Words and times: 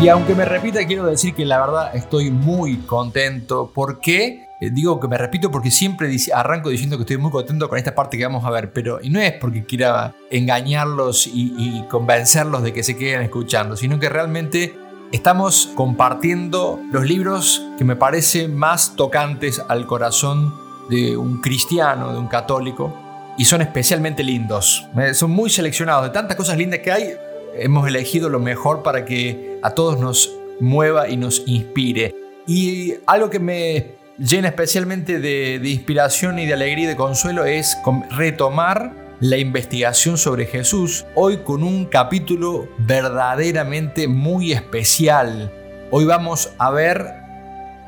Y 0.00 0.08
aunque 0.08 0.34
me 0.34 0.44
repita, 0.44 0.84
quiero 0.86 1.06
decir 1.06 1.34
que 1.34 1.44
la 1.44 1.60
verdad 1.60 1.96
estoy 1.96 2.30
muy 2.30 2.78
contento. 2.78 3.70
¿Por 3.74 4.00
qué? 4.00 4.48
Eh, 4.60 4.70
digo 4.70 5.00
que 5.00 5.08
me 5.08 5.16
repito 5.16 5.50
porque 5.50 5.70
siempre 5.70 6.14
arranco 6.34 6.68
diciendo 6.68 6.96
que 6.96 7.02
estoy 7.02 7.16
muy 7.16 7.30
contento 7.30 7.68
con 7.68 7.78
esta 7.78 7.94
parte 7.94 8.18
que 8.18 8.24
vamos 8.24 8.44
a 8.44 8.50
ver, 8.50 8.72
pero 8.72 8.98
y 9.02 9.08
no 9.08 9.20
es 9.20 9.32
porque 9.32 9.64
quiera 9.64 10.14
engañarlos 10.30 11.26
y, 11.26 11.54
y 11.56 11.84
convencerlos 11.88 12.62
de 12.62 12.72
que 12.72 12.82
se 12.82 12.96
queden 12.96 13.22
escuchando, 13.22 13.76
sino 13.76 13.98
que 13.98 14.08
realmente 14.08 14.74
estamos 15.12 15.70
compartiendo 15.74 16.80
los 16.90 17.04
libros 17.06 17.64
que 17.78 17.84
me 17.84 17.96
parecen 17.96 18.54
más 18.54 18.96
tocantes 18.96 19.62
al 19.68 19.86
corazón 19.86 20.54
de 20.90 21.16
un 21.16 21.40
cristiano, 21.40 22.12
de 22.12 22.18
un 22.18 22.26
católico, 22.26 22.92
y 23.38 23.44
son 23.44 23.62
especialmente 23.62 24.22
lindos. 24.22 24.86
Eh, 24.98 25.14
son 25.14 25.30
muy 25.30 25.50
seleccionados, 25.50 26.04
de 26.04 26.10
tantas 26.10 26.36
cosas 26.36 26.56
lindas 26.58 26.80
que 26.80 26.92
hay, 26.92 27.14
hemos 27.56 27.86
elegido 27.88 28.28
lo 28.28 28.40
mejor 28.40 28.82
para 28.82 29.04
que 29.04 29.58
a 29.62 29.70
todos 29.70 29.98
nos 29.98 30.36
mueva 30.60 31.08
y 31.08 31.16
nos 31.16 31.42
inspire. 31.46 32.14
Y 32.46 32.94
algo 33.06 33.30
que 33.30 33.38
me 33.38 33.94
llena 34.18 34.48
especialmente 34.48 35.18
de, 35.18 35.60
inspiración 35.64 36.38
y 36.38 36.46
de 36.46 36.54
alegría 36.54 36.84
y 36.84 36.88
de 36.88 36.96
consuelo 36.96 37.44
es 37.44 37.76
retomar 38.10 38.92
la 39.20 39.38
investigación 39.38 40.18
sobre 40.18 40.46
Jesús, 40.46 41.06
hoy 41.14 41.38
con 41.38 41.62
un 41.62 41.86
capítulo 41.86 42.68
verdaderamente 42.78 44.08
muy 44.08 44.52
especial. 44.52 45.52
Hoy 45.90 46.04
vamos 46.04 46.50
a 46.58 46.70
ver 46.70 47.24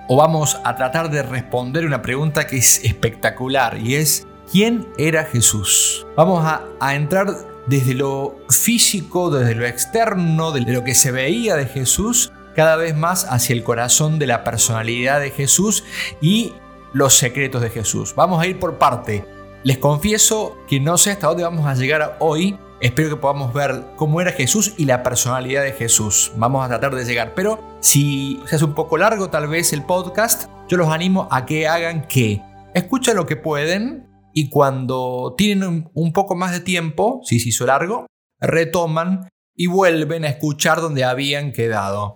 o 0.09 0.17
vamos 0.17 0.59
a 0.65 0.77
tratar 0.77 1.11
de 1.11 1.23
responder 1.23 1.85
una 1.85 2.01
pregunta 2.01 2.47
que 2.47 2.57
es 2.57 2.83
espectacular 2.85 3.77
y 3.79 3.97
es 3.97 4.27
¿quién 4.51 4.87
era 4.99 5.25
Jesús? 5.25 6.07
Vamos 6.17 6.45
a, 6.45 6.63
a 6.81 6.95
entrar 6.95 7.27
desde 7.67 7.95
lo 7.95 8.37
físico, 8.49 9.31
desde 9.31 9.55
lo 9.55 9.67
externo, 9.67 10.53
de 10.53 10.61
lo 10.61 10.85
que 10.85 10.95
se 10.95 11.11
veía 11.13 11.57
de 11.57 11.67
Jesús, 11.67 12.33
cada 12.55 12.77
vez 12.77 12.97
más 12.97 13.27
hacia 13.29 13.55
el 13.55 13.63
corazón 13.63 14.19
de 14.19 14.27
la 14.27 14.45
personalidad 14.45 15.21
de 15.21 15.31
Jesús 15.31 15.85
y 16.21 16.55
los 16.93 17.15
secretos 17.15 17.61
de 17.61 17.71
Jesús. 17.71 18.15
Vamos 18.17 18.43
a 18.43 18.47
ir 18.47 18.59
por 18.59 18.79
parte. 18.79 19.25
Les 19.63 19.79
confieso 19.79 20.57
que 20.67 20.81
no 20.81 20.97
sé 20.97 21.11
hasta 21.11 21.27
dónde 21.27 21.43
vamos 21.43 21.67
a 21.67 21.75
llegar 21.75 22.17
hoy. 22.21 22.59
Espero 22.81 23.09
que 23.09 23.17
podamos 23.17 23.53
ver 23.53 23.85
cómo 23.97 24.21
era 24.21 24.33
Jesús 24.33 24.75
y 24.77 24.85
la 24.85 25.03
personalidad 25.03 25.63
de 25.63 25.73
Jesús. 25.73 26.33
Vamos 26.37 26.65
a 26.65 26.69
tratar 26.69 26.95
de 26.95 27.05
llegar. 27.05 27.35
Pero 27.35 27.59
si 27.81 28.41
se 28.47 28.57
hace 28.57 28.65
un 28.65 28.75
poco 28.75 28.97
largo 28.97 29.29
tal 29.29 29.49
vez 29.49 29.73
el 29.73 29.83
podcast, 29.83 30.49
yo 30.69 30.77
los 30.77 30.89
animo 30.89 31.29
a 31.31 31.47
que 31.47 31.69
hagan 31.69 32.07
que 32.07 32.43
escuchen 32.75 33.17
lo 33.17 33.27
que 33.27 33.37
pueden, 33.37 34.06
y 34.39 34.51
cuando 34.51 35.35
tienen 35.35 35.89
un 35.95 36.13
poco 36.13 36.35
más 36.35 36.53
de 36.53 36.61
tiempo, 36.61 37.23
si 37.25 37.41
se 37.41 37.49
hizo 37.49 37.65
largo, 37.65 38.05
retoman 38.39 39.31
y 39.57 39.67
vuelven 39.67 40.27
a 40.27 40.29
escuchar 40.29 40.83
donde 40.83 41.05
habían 41.05 41.53
quedado. 41.53 42.13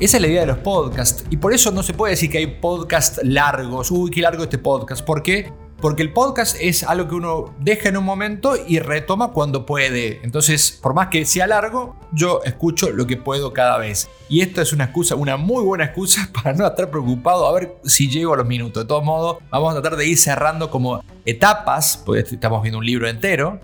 Esa 0.00 0.16
es 0.16 0.22
la 0.22 0.28
idea 0.28 0.40
de 0.40 0.46
los 0.46 0.58
podcasts 0.60 1.26
y 1.28 1.36
por 1.36 1.52
eso 1.52 1.70
no 1.70 1.82
se 1.82 1.92
puede 1.92 2.12
decir 2.12 2.30
que 2.30 2.38
hay 2.38 2.46
podcasts 2.46 3.20
largos. 3.22 3.90
Uy, 3.90 4.10
qué 4.10 4.22
largo 4.22 4.44
este 4.44 4.56
podcast. 4.56 5.04
¿Por 5.04 5.22
qué? 5.22 5.52
Porque 5.80 6.02
el 6.02 6.12
podcast 6.12 6.56
es 6.60 6.82
algo 6.82 7.08
que 7.08 7.14
uno 7.14 7.54
deja 7.58 7.88
en 7.88 7.96
un 7.96 8.04
momento 8.04 8.54
y 8.66 8.80
retoma 8.80 9.32
cuando 9.32 9.64
puede. 9.64 10.20
Entonces, 10.22 10.78
por 10.82 10.92
más 10.92 11.08
que 11.08 11.24
sea 11.24 11.46
largo, 11.46 11.96
yo 12.12 12.42
escucho 12.44 12.90
lo 12.90 13.06
que 13.06 13.16
puedo 13.16 13.54
cada 13.54 13.78
vez. 13.78 14.10
Y 14.28 14.42
esto 14.42 14.60
es 14.60 14.74
una 14.74 14.84
excusa, 14.84 15.14
una 15.14 15.38
muy 15.38 15.64
buena 15.64 15.84
excusa 15.84 16.28
para 16.34 16.52
no 16.52 16.66
estar 16.66 16.90
preocupado 16.90 17.46
a 17.46 17.52
ver 17.52 17.76
si 17.84 18.10
llego 18.10 18.34
a 18.34 18.36
los 18.36 18.46
minutos. 18.46 18.82
De 18.84 18.88
todos 18.88 19.02
modos, 19.02 19.38
vamos 19.50 19.74
a 19.74 19.80
tratar 19.80 19.98
de 19.98 20.06
ir 20.06 20.18
cerrando 20.18 20.70
como 20.70 21.02
etapas, 21.24 22.02
porque 22.04 22.20
estamos 22.20 22.60
viendo 22.62 22.78
un 22.78 22.84
libro 22.84 23.08
entero, 23.08 23.58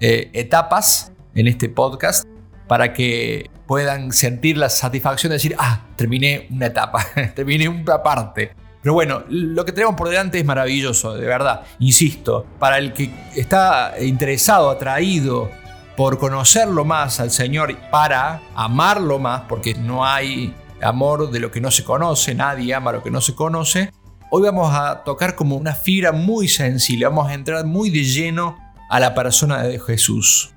eh, 0.00 0.30
etapas 0.32 1.12
en 1.36 1.46
este 1.46 1.68
podcast 1.68 2.26
para 2.66 2.92
que 2.92 3.48
puedan 3.66 4.12
sentir 4.12 4.56
la 4.56 4.68
satisfacción 4.68 5.30
de 5.30 5.34
decir, 5.34 5.54
ah, 5.58 5.86
terminé 5.94 6.48
una 6.50 6.66
etapa, 6.66 7.06
terminé 7.34 7.68
una 7.68 8.02
parte. 8.02 8.52
Pero 8.82 8.94
bueno, 8.94 9.22
lo 9.28 9.64
que 9.64 9.72
tenemos 9.72 9.94
por 9.94 10.08
delante 10.08 10.38
es 10.38 10.44
maravilloso, 10.44 11.14
de 11.14 11.26
verdad. 11.26 11.62
Insisto, 11.80 12.46
para 12.58 12.78
el 12.78 12.92
que 12.92 13.12
está 13.36 13.94
interesado, 14.00 14.70
atraído 14.70 15.50
por 15.96 16.18
conocerlo 16.18 16.84
más 16.86 17.20
al 17.20 17.30
Señor, 17.30 17.76
para 17.90 18.40
amarlo 18.54 19.18
más, 19.18 19.42
porque 19.48 19.74
no 19.74 20.06
hay 20.06 20.54
amor 20.80 21.30
de 21.30 21.40
lo 21.40 21.50
que 21.50 21.60
no 21.60 21.70
se 21.70 21.84
conoce, 21.84 22.34
nadie 22.34 22.74
ama 22.74 22.92
lo 22.92 23.02
que 23.02 23.10
no 23.10 23.20
se 23.20 23.34
conoce, 23.34 23.92
hoy 24.30 24.42
vamos 24.42 24.74
a 24.74 25.04
tocar 25.04 25.34
como 25.34 25.56
una 25.56 25.74
fibra 25.74 26.12
muy 26.12 26.48
sensible, 26.48 27.04
vamos 27.04 27.28
a 27.28 27.34
entrar 27.34 27.66
muy 27.66 27.90
de 27.90 28.04
lleno 28.04 28.56
a 28.88 28.98
la 28.98 29.14
persona 29.14 29.62
de 29.62 29.78
Jesús. 29.78 30.54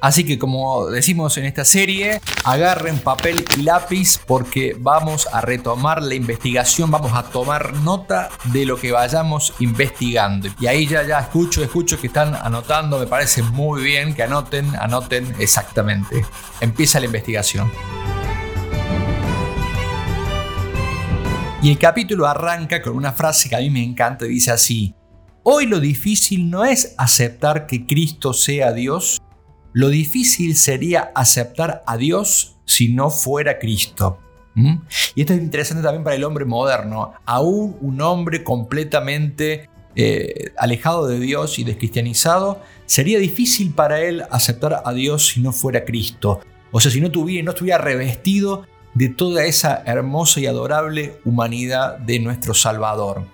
Así 0.00 0.24
que 0.24 0.38
como 0.38 0.86
decimos 0.86 1.36
en 1.36 1.44
esta 1.44 1.64
serie, 1.64 2.20
agarren 2.44 2.98
papel 2.98 3.44
y 3.58 3.62
lápiz 3.62 4.18
porque 4.26 4.74
vamos 4.78 5.28
a 5.30 5.42
retomar 5.42 6.02
la 6.02 6.14
investigación, 6.14 6.90
vamos 6.90 7.12
a 7.12 7.24
tomar 7.24 7.74
nota 7.74 8.30
de 8.44 8.64
lo 8.64 8.78
que 8.78 8.92
vayamos 8.92 9.52
investigando. 9.58 10.48
Y 10.58 10.68
ahí 10.68 10.86
ya, 10.86 11.02
ya 11.02 11.20
escucho, 11.20 11.62
escucho 11.62 12.00
que 12.00 12.06
están 12.06 12.34
anotando, 12.34 12.98
me 12.98 13.06
parece 13.06 13.42
muy 13.42 13.82
bien 13.82 14.14
que 14.14 14.22
anoten, 14.22 14.74
anoten 14.76 15.34
exactamente. 15.38 16.24
Empieza 16.60 16.98
la 16.98 17.06
investigación. 17.06 17.70
Y 21.62 21.70
el 21.70 21.78
capítulo 21.78 22.26
arranca 22.26 22.80
con 22.80 22.96
una 22.96 23.12
frase 23.12 23.50
que 23.50 23.56
a 23.56 23.58
mí 23.58 23.68
me 23.68 23.84
encanta, 23.84 24.24
dice 24.24 24.50
así, 24.50 24.94
Hoy 25.42 25.66
lo 25.66 25.80
difícil 25.80 26.50
no 26.50 26.66
es 26.66 26.94
aceptar 26.98 27.66
que 27.66 27.86
Cristo 27.86 28.34
sea 28.34 28.72
Dios, 28.72 29.22
lo 29.72 29.88
difícil 29.88 30.56
sería 30.56 31.12
aceptar 31.14 31.82
a 31.86 31.96
Dios 31.96 32.56
si 32.64 32.92
no 32.92 33.10
fuera 33.10 33.58
Cristo. 33.58 34.18
Y 35.14 35.20
esto 35.20 35.32
es 35.32 35.40
interesante 35.40 35.82
también 35.82 36.04
para 36.04 36.16
el 36.16 36.24
hombre 36.24 36.44
moderno. 36.44 37.14
Aún 37.24 37.76
un 37.80 38.00
hombre 38.02 38.44
completamente 38.44 39.70
eh, 39.96 40.52
alejado 40.56 41.08
de 41.08 41.18
Dios 41.18 41.58
y 41.58 41.64
descristianizado, 41.64 42.62
sería 42.86 43.18
difícil 43.18 43.72
para 43.72 44.00
él 44.00 44.24
aceptar 44.30 44.82
a 44.84 44.92
Dios 44.92 45.28
si 45.28 45.40
no 45.40 45.52
fuera 45.52 45.84
Cristo. 45.84 46.40
O 46.70 46.78
sea, 46.78 46.92
si 46.92 47.00
no, 47.00 47.10
tuviera, 47.10 47.44
no 47.44 47.50
estuviera 47.50 47.78
revestido 47.78 48.66
de 48.94 49.08
toda 49.08 49.44
esa 49.44 49.82
hermosa 49.86 50.40
y 50.40 50.46
adorable 50.46 51.18
humanidad 51.24 51.98
de 51.98 52.20
nuestro 52.20 52.54
Salvador. 52.54 53.24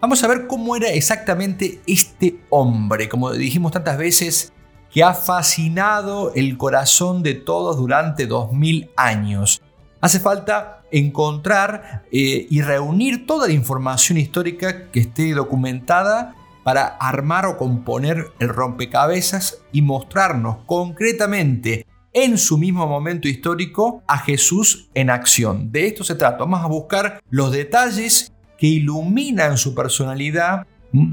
Vamos 0.00 0.22
a 0.22 0.28
ver 0.28 0.46
cómo 0.46 0.76
era 0.76 0.88
exactamente 0.88 1.80
este 1.86 2.38
hombre. 2.50 3.08
Como 3.08 3.32
dijimos 3.32 3.72
tantas 3.72 3.98
veces, 3.98 4.52
que 4.92 5.04
ha 5.04 5.14
fascinado 5.14 6.32
el 6.34 6.56
corazón 6.56 7.22
de 7.22 7.34
todos 7.34 7.76
durante 7.76 8.26
2000 8.26 8.90
años. 8.96 9.62
Hace 10.00 10.20
falta 10.20 10.82
encontrar 10.90 12.04
eh, 12.12 12.46
y 12.48 12.62
reunir 12.62 13.26
toda 13.26 13.48
la 13.48 13.52
información 13.52 14.18
histórica 14.18 14.90
que 14.90 15.00
esté 15.00 15.32
documentada 15.34 16.34
para 16.62 16.86
armar 16.86 17.46
o 17.46 17.56
componer 17.56 18.26
el 18.38 18.48
rompecabezas 18.48 19.62
y 19.72 19.82
mostrarnos 19.82 20.58
concretamente 20.66 21.86
en 22.12 22.38
su 22.38 22.58
mismo 22.58 22.86
momento 22.86 23.28
histórico 23.28 24.02
a 24.06 24.18
Jesús 24.18 24.88
en 24.94 25.10
acción. 25.10 25.70
De 25.72 25.86
esto 25.86 26.04
se 26.04 26.14
trata. 26.14 26.38
Vamos 26.38 26.60
a 26.62 26.68
buscar 26.68 27.22
los 27.30 27.52
detalles 27.52 28.32
que 28.58 28.66
iluminan 28.66 29.56
su 29.56 29.74
personalidad. 29.74 30.66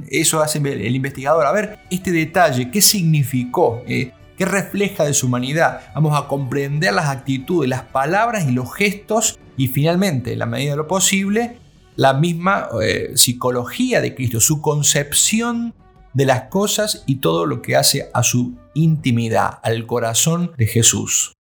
Eso 0.10 0.42
hace 0.42 0.60
el 0.60 0.96
investigador. 0.96 1.46
A 1.46 1.52
ver, 1.52 1.80
este 1.90 2.12
detalle, 2.12 2.72
¿qué 2.72 2.82
significó? 2.82 3.84
Eh, 3.88 4.12
¿Qué 4.38 4.46
refleja 4.46 5.06
de 5.06 5.14
su 5.14 5.28
humanidad? 5.28 5.82
Vamos 5.94 6.18
a 6.18 6.28
comprender 6.28 6.94
las 6.94 7.08
actitudes, 7.08 7.70
las 7.70 7.84
palabras 7.84 8.48
y 8.48 8.52
los 8.52 8.74
gestos 8.74 9.40
y 9.58 9.68
finalmente, 9.68 10.34
en 10.34 10.40
la 10.40 10.46
medida 10.46 10.72
de 10.72 10.78
lo 10.78 10.88
posible, 10.88 11.58
la 11.96 12.14
misma 12.14 12.68
eh, 12.82 13.12
psicología 13.16 14.02
de 14.02 14.14
Cristo, 14.14 14.42
su 14.42 14.62
concepción 14.62 15.74
de 16.14 16.26
las 16.26 16.44
cosas 16.44 17.04
y 17.06 17.18
todo 17.18 17.46
lo 17.46 17.62
que 17.62 17.76
hace 17.76 18.10
a 18.14 18.24
su 18.24 18.58
intimidad, 18.74 19.60
al 19.64 19.86
corazón 19.86 20.52
de 20.58 20.68
Jesús. 20.68 21.34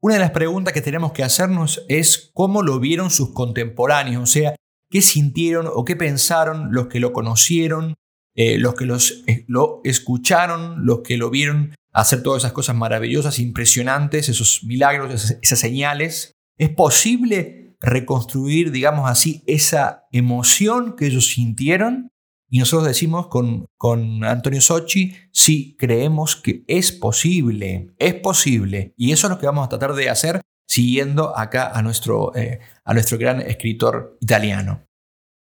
Una 0.00 0.14
de 0.14 0.20
las 0.20 0.30
preguntas 0.32 0.74
que 0.74 0.80
tenemos 0.80 1.12
que 1.12 1.22
hacernos 1.22 1.84
es 1.88 2.30
cómo 2.34 2.62
lo 2.62 2.80
vieron 2.80 3.10
sus 3.10 3.32
contemporáneos, 3.32 4.22
o 4.22 4.26
sea, 4.26 4.56
qué 4.92 5.00
sintieron 5.00 5.66
o 5.72 5.84
qué 5.86 5.96
pensaron 5.96 6.68
los 6.70 6.88
que 6.88 7.00
lo 7.00 7.14
conocieron, 7.14 7.94
eh, 8.36 8.58
los 8.58 8.74
que 8.74 8.84
los, 8.84 9.24
eh, 9.26 9.46
lo 9.48 9.80
escucharon, 9.84 10.84
los 10.84 11.00
que 11.00 11.16
lo 11.16 11.30
vieron 11.30 11.74
hacer 11.92 12.22
todas 12.22 12.42
esas 12.42 12.52
cosas 12.52 12.76
maravillosas, 12.76 13.38
impresionantes, 13.38 14.28
esos 14.28 14.62
milagros, 14.64 15.12
esas, 15.12 15.38
esas 15.40 15.58
señales. 15.58 16.32
¿Es 16.58 16.68
posible 16.68 17.74
reconstruir, 17.80 18.70
digamos 18.70 19.10
así, 19.10 19.42
esa 19.46 20.04
emoción 20.12 20.94
que 20.94 21.06
ellos 21.06 21.28
sintieron? 21.28 22.10
Y 22.50 22.58
nosotros 22.58 22.86
decimos 22.86 23.28
con, 23.28 23.64
con 23.78 24.24
Antonio 24.24 24.60
Sochi, 24.60 25.14
sí, 25.32 25.74
creemos 25.78 26.36
que 26.36 26.64
es 26.68 26.92
posible, 26.92 27.94
es 27.98 28.12
posible. 28.12 28.92
Y 28.98 29.12
eso 29.12 29.26
es 29.26 29.30
lo 29.30 29.38
que 29.38 29.46
vamos 29.46 29.64
a 29.64 29.70
tratar 29.70 29.94
de 29.94 30.10
hacer 30.10 30.42
siguiendo 30.72 31.36
acá 31.36 31.70
a 31.74 31.82
nuestro, 31.82 32.34
eh, 32.34 32.60
a 32.84 32.94
nuestro 32.94 33.18
gran 33.18 33.40
escritor 33.42 34.16
italiano. 34.20 34.86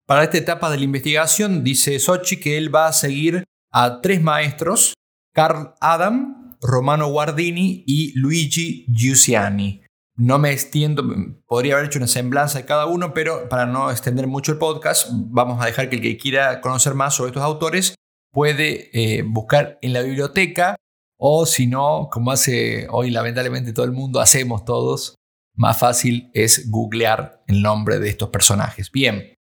Para 0.07 0.23
esta 0.23 0.37
etapa 0.37 0.71
de 0.71 0.77
la 0.77 0.85
investigación, 0.85 1.63
dice 1.63 1.99
Sochi 1.99 2.39
que 2.39 2.57
él 2.57 2.73
va 2.73 2.87
a 2.87 2.93
seguir 2.93 3.43
a 3.71 3.99
tres 4.01 4.21
maestros, 4.21 4.93
Carl 5.33 5.73
Adam, 5.81 6.57
Romano 6.61 7.09
Guardini 7.09 7.83
y 7.85 8.17
Luigi 8.17 8.85
Giussiani. 8.87 9.83
No 10.15 10.39
me 10.39 10.51
extiendo, 10.51 11.03
podría 11.45 11.73
haber 11.73 11.87
hecho 11.87 11.99
una 11.99 12.07
semblanza 12.07 12.59
de 12.59 12.65
cada 12.65 12.85
uno, 12.85 13.13
pero 13.13 13.47
para 13.49 13.65
no 13.65 13.91
extender 13.91 14.27
mucho 14.27 14.53
el 14.53 14.57
podcast, 14.57 15.09
vamos 15.11 15.61
a 15.61 15.65
dejar 15.65 15.89
que 15.89 15.97
el 15.97 16.01
que 16.01 16.17
quiera 16.17 16.61
conocer 16.61 16.93
más 16.93 17.13
sobre 17.13 17.29
estos 17.29 17.43
autores 17.43 17.95
puede 18.31 18.89
eh, 18.93 19.23
buscar 19.23 19.79
en 19.81 19.93
la 19.93 20.01
biblioteca 20.01 20.75
o 21.21 21.45
si 21.45 21.67
no, 21.67 22.07
como 22.09 22.31
hace 22.31 22.87
hoy 22.89 23.11
lamentablemente 23.11 23.73
todo 23.73 23.85
el 23.85 23.91
mundo, 23.91 24.21
hacemos 24.21 24.63
todos, 24.63 25.15
más 25.53 25.77
fácil 25.77 26.31
es 26.33 26.71
googlear 26.71 27.43
el 27.47 27.61
nombre 27.61 27.99
de 27.99 28.09
estos 28.09 28.29
personajes. 28.29 28.89
Bien, 28.89 29.35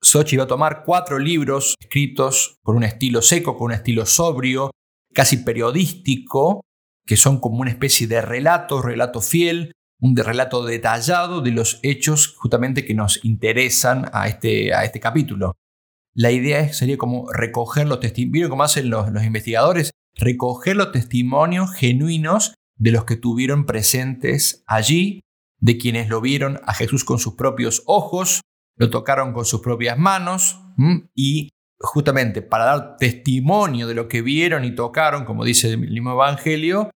Sochi 0.00 0.36
va 0.36 0.44
a 0.44 0.46
tomar 0.46 0.84
cuatro 0.86 1.18
libros 1.18 1.74
escritos 1.80 2.58
con 2.62 2.76
un 2.76 2.84
estilo 2.84 3.22
seco, 3.22 3.56
con 3.56 3.66
un 3.66 3.72
estilo 3.72 4.06
sobrio, 4.06 4.70
casi 5.12 5.38
periodístico, 5.38 6.62
que 7.04 7.16
son 7.16 7.40
como 7.40 7.60
una 7.60 7.70
especie 7.70 8.06
de 8.06 8.22
relato, 8.22 8.80
relato 8.80 9.20
fiel, 9.20 9.72
un 10.00 10.16
relato 10.16 10.64
detallado 10.64 11.40
de 11.40 11.50
los 11.50 11.80
hechos 11.82 12.36
justamente 12.36 12.84
que 12.84 12.94
nos 12.94 13.24
interesan 13.24 14.08
a 14.12 14.28
este, 14.28 14.72
a 14.72 14.84
este 14.84 15.00
capítulo. 15.00 15.56
La 16.14 16.30
idea 16.30 16.72
sería 16.72 16.96
como 16.96 17.30
recoger 17.32 17.88
los 17.88 17.98
testimonios, 17.98 18.32
¿vieron 18.32 18.50
cómo 18.50 18.62
hacen 18.62 18.88
los, 18.88 19.10
los 19.10 19.24
investigadores? 19.24 19.90
Recoger 20.16 20.76
los 20.76 20.92
testimonios 20.92 21.72
genuinos 21.72 22.54
de 22.76 22.92
los 22.92 23.04
que 23.04 23.16
tuvieron 23.16 23.66
presentes 23.66 24.64
allí, 24.66 25.20
de 25.58 25.76
quienes 25.76 26.08
lo 26.08 26.20
vieron 26.20 26.60
a 26.64 26.74
Jesús 26.74 27.04
con 27.04 27.18
sus 27.18 27.34
propios 27.34 27.82
ojos, 27.86 28.40
lo 28.76 28.88
tocaron 28.88 29.32
con 29.32 29.44
sus 29.44 29.60
propias 29.60 29.98
manos 29.98 30.58
y 31.14 31.50
justamente 31.78 32.40
para 32.40 32.64
dar 32.64 32.96
testimonio 32.96 33.86
de 33.86 33.94
lo 33.94 34.08
que 34.08 34.22
vieron 34.22 34.64
y 34.64 34.74
tocaron, 34.74 35.24
como 35.24 35.44
dice 35.44 35.72
el 35.72 35.78
mismo 35.78 36.12
Evangelio, 36.12 36.90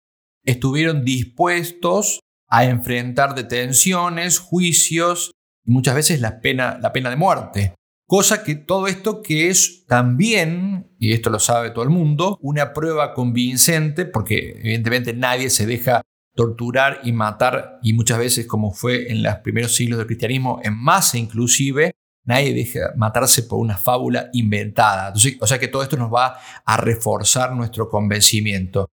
estuvieron 0.45 1.05
dispuestos 1.05 2.21
a 2.49 2.65
enfrentar 2.65 3.35
detenciones, 3.35 4.39
juicios 4.39 5.33
y 5.65 5.73
muchas 5.73 5.95
veces 5.95 6.21
la 6.21 6.41
pena, 6.41 6.79
la 6.81 6.93
pena 6.93 7.11
de 7.11 7.17
muerte. 7.17 7.75
Cosa 8.13 8.45
que 8.45 8.57
todo 8.57 8.89
esto 8.89 9.23
que 9.23 9.49
es 9.49 9.87
también, 9.87 10.95
y 10.99 11.15
esto 11.15 11.31
lo 11.31 11.39
sabe 11.39 11.71
todo 11.71 11.83
el 11.83 11.89
mundo, 11.89 12.39
una 12.43 12.75
prueba 12.75 13.15
convincente, 13.15 14.05
porque 14.05 14.51
evidentemente 14.59 15.15
nadie 15.15 15.49
se 15.49 15.65
deja 15.65 16.03
torturar 16.35 17.01
y 17.05 17.13
matar, 17.13 17.79
y 17.83 17.95
muchas 17.95 18.19
veces 18.19 18.47
como 18.47 18.71
fue 18.71 19.11
en 19.11 19.23
los 19.23 19.37
primeros 19.37 19.75
siglos 19.75 19.97
del 19.97 20.09
cristianismo, 20.09 20.61
en 20.63 20.77
masa 20.77 21.17
inclusive, 21.17 21.93
nadie 22.27 22.53
deja 22.53 22.93
matarse 22.99 23.45
por 23.45 23.59
una 23.61 23.79
fábula 23.79 24.29
inventada. 24.35 25.15
o 25.41 25.47
sea 25.47 25.59
que 25.59 25.69
todo 25.69 25.83
esto 25.83 25.97
nos 25.97 26.13
va 26.13 26.37
a 26.67 26.77
reforzar 26.77 27.57
nuestro 27.57 27.89
convencimiento. 27.89 28.91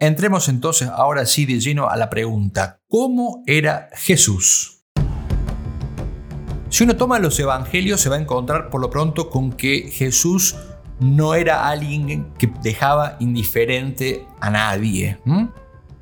Entremos 0.00 0.48
entonces 0.48 0.88
ahora 0.88 1.26
sí 1.26 1.46
de 1.46 1.60
lleno 1.60 1.88
a 1.88 1.96
la 1.96 2.10
pregunta, 2.10 2.80
¿cómo 2.88 3.44
era 3.46 3.88
Jesús? 3.94 4.77
Si 6.70 6.84
uno 6.84 6.96
toma 6.96 7.18
los 7.18 7.38
evangelios 7.40 8.00
se 8.00 8.10
va 8.10 8.16
a 8.16 8.20
encontrar 8.20 8.68
por 8.68 8.80
lo 8.80 8.90
pronto 8.90 9.30
con 9.30 9.52
que 9.52 9.90
Jesús 9.90 10.56
no 11.00 11.34
era 11.34 11.68
alguien 11.68 12.32
que 12.38 12.50
dejaba 12.62 13.16
indiferente 13.20 14.26
a 14.40 14.50
nadie. 14.50 15.18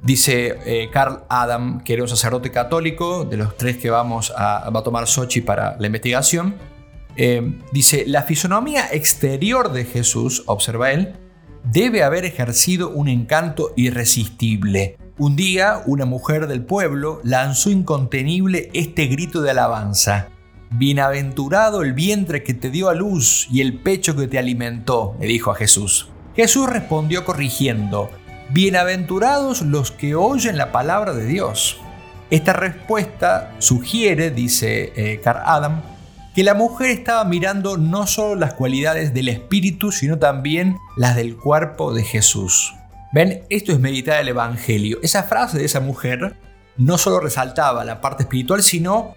Dice 0.02 0.58
eh, 0.66 0.88
Carl 0.92 1.24
Adam, 1.28 1.82
que 1.82 1.92
era 1.92 2.02
un 2.02 2.08
sacerdote 2.08 2.50
católico, 2.50 3.24
de 3.24 3.36
los 3.36 3.56
tres 3.56 3.76
que 3.76 3.90
vamos 3.90 4.32
a, 4.36 4.70
tomar 4.84 5.06
Sochi 5.06 5.40
para 5.40 5.76
la 5.78 5.86
investigación. 5.86 6.56
Eh, 7.16 7.60
dice, 7.72 8.04
la 8.06 8.22
fisonomía 8.22 8.88
exterior 8.92 9.72
de 9.72 9.84
Jesús, 9.84 10.42
observa 10.46 10.92
él, 10.92 11.14
debe 11.64 12.02
haber 12.02 12.24
ejercido 12.24 12.90
un 12.90 13.08
encanto 13.08 13.72
irresistible. 13.76 14.98
Un 15.18 15.34
día, 15.34 15.82
una 15.86 16.04
mujer 16.04 16.46
del 16.46 16.62
pueblo 16.62 17.20
lanzó 17.24 17.70
incontenible 17.70 18.70
este 18.74 19.06
grito 19.06 19.40
de 19.42 19.50
alabanza. 19.50 20.28
Bienaventurado 20.70 21.82
el 21.82 21.92
vientre 21.92 22.42
que 22.42 22.54
te 22.54 22.70
dio 22.70 22.88
a 22.88 22.94
luz 22.94 23.46
y 23.50 23.60
el 23.60 23.74
pecho 23.80 24.16
que 24.16 24.26
te 24.26 24.38
alimentó, 24.38 25.16
le 25.20 25.26
dijo 25.26 25.50
a 25.50 25.54
Jesús. 25.54 26.08
Jesús 26.34 26.68
respondió 26.68 27.24
corrigiendo, 27.24 28.10
Bienaventurados 28.50 29.62
los 29.62 29.90
que 29.90 30.14
oyen 30.14 30.56
la 30.56 30.72
palabra 30.72 31.12
de 31.12 31.26
Dios. 31.26 31.78
Esta 32.30 32.52
respuesta 32.52 33.54
sugiere, 33.58 34.30
dice 34.30 34.92
eh, 34.96 35.20
Carl 35.22 35.42
Adam, 35.44 35.82
que 36.34 36.44
la 36.44 36.54
mujer 36.54 36.90
estaba 36.90 37.24
mirando 37.24 37.78
no 37.78 38.06
solo 38.06 38.34
las 38.34 38.54
cualidades 38.54 39.14
del 39.14 39.28
espíritu, 39.28 39.90
sino 39.90 40.18
también 40.18 40.76
las 40.96 41.16
del 41.16 41.36
cuerpo 41.36 41.94
de 41.94 42.04
Jesús. 42.04 42.74
Ven, 43.12 43.42
esto 43.48 43.72
es 43.72 43.80
meditar 43.80 44.20
el 44.20 44.28
Evangelio. 44.28 44.98
Esa 45.02 45.22
frase 45.22 45.58
de 45.58 45.64
esa 45.64 45.80
mujer 45.80 46.36
no 46.76 46.98
solo 46.98 47.20
resaltaba 47.20 47.84
la 47.84 48.00
parte 48.00 48.24
espiritual, 48.24 48.62
sino 48.62 49.14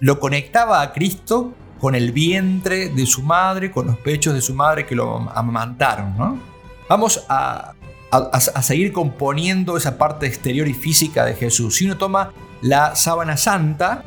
lo 0.00 0.20
conectaba 0.20 0.82
a 0.82 0.92
Cristo 0.92 1.52
con 1.80 1.94
el 1.94 2.12
vientre 2.12 2.88
de 2.88 3.06
su 3.06 3.22
madre, 3.22 3.70
con 3.70 3.86
los 3.86 3.98
pechos 3.98 4.34
de 4.34 4.40
su 4.40 4.54
madre 4.54 4.86
que 4.86 4.94
lo 4.94 5.28
amamantaron. 5.30 6.40
Vamos 6.88 7.24
a, 7.28 7.74
a, 8.10 8.62
seguir 8.62 8.92
componiendo 8.92 9.76
esa 9.76 9.98
parte 9.98 10.26
exterior 10.26 10.68
y 10.68 10.74
física 10.74 11.24
de 11.24 11.34
Jesús. 11.34 11.76
Si 11.76 11.84
uno 11.84 11.96
toma 11.96 12.32
la 12.62 12.94
sábana 12.94 13.36
santa, 13.36 14.04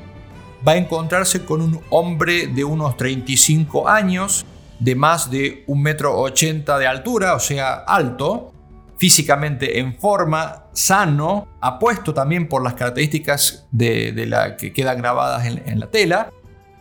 va 0.68 0.74
a 0.74 0.78
encontrarse 0.78 1.46
con 1.46 1.62
un 1.62 1.82
hombre 1.90 2.48
de 2.48 2.64
unos 2.64 2.98
35 2.98 3.88
años, 3.88 4.46
de 4.80 4.96
más 4.96 5.30
de 5.30 5.64
un 5.68 5.82
metro 5.82 6.18
ochenta 6.18 6.78
de 6.78 6.88
altura, 6.88 7.36
o 7.36 7.40
sea, 7.40 7.74
alto, 7.76 8.54
físicamente 9.00 9.80
en 9.80 9.98
forma, 9.98 10.66
sano, 10.74 11.48
apuesto 11.62 12.14
también 12.14 12.50
por 12.50 12.62
las 12.62 12.74
características 12.74 13.66
de, 13.72 14.14
la 14.28 14.58
que 14.58 14.74
quedan 14.74 14.98
grabadas 14.98 15.46
en, 15.46 15.80
la 15.80 15.90
tela. 15.90 16.32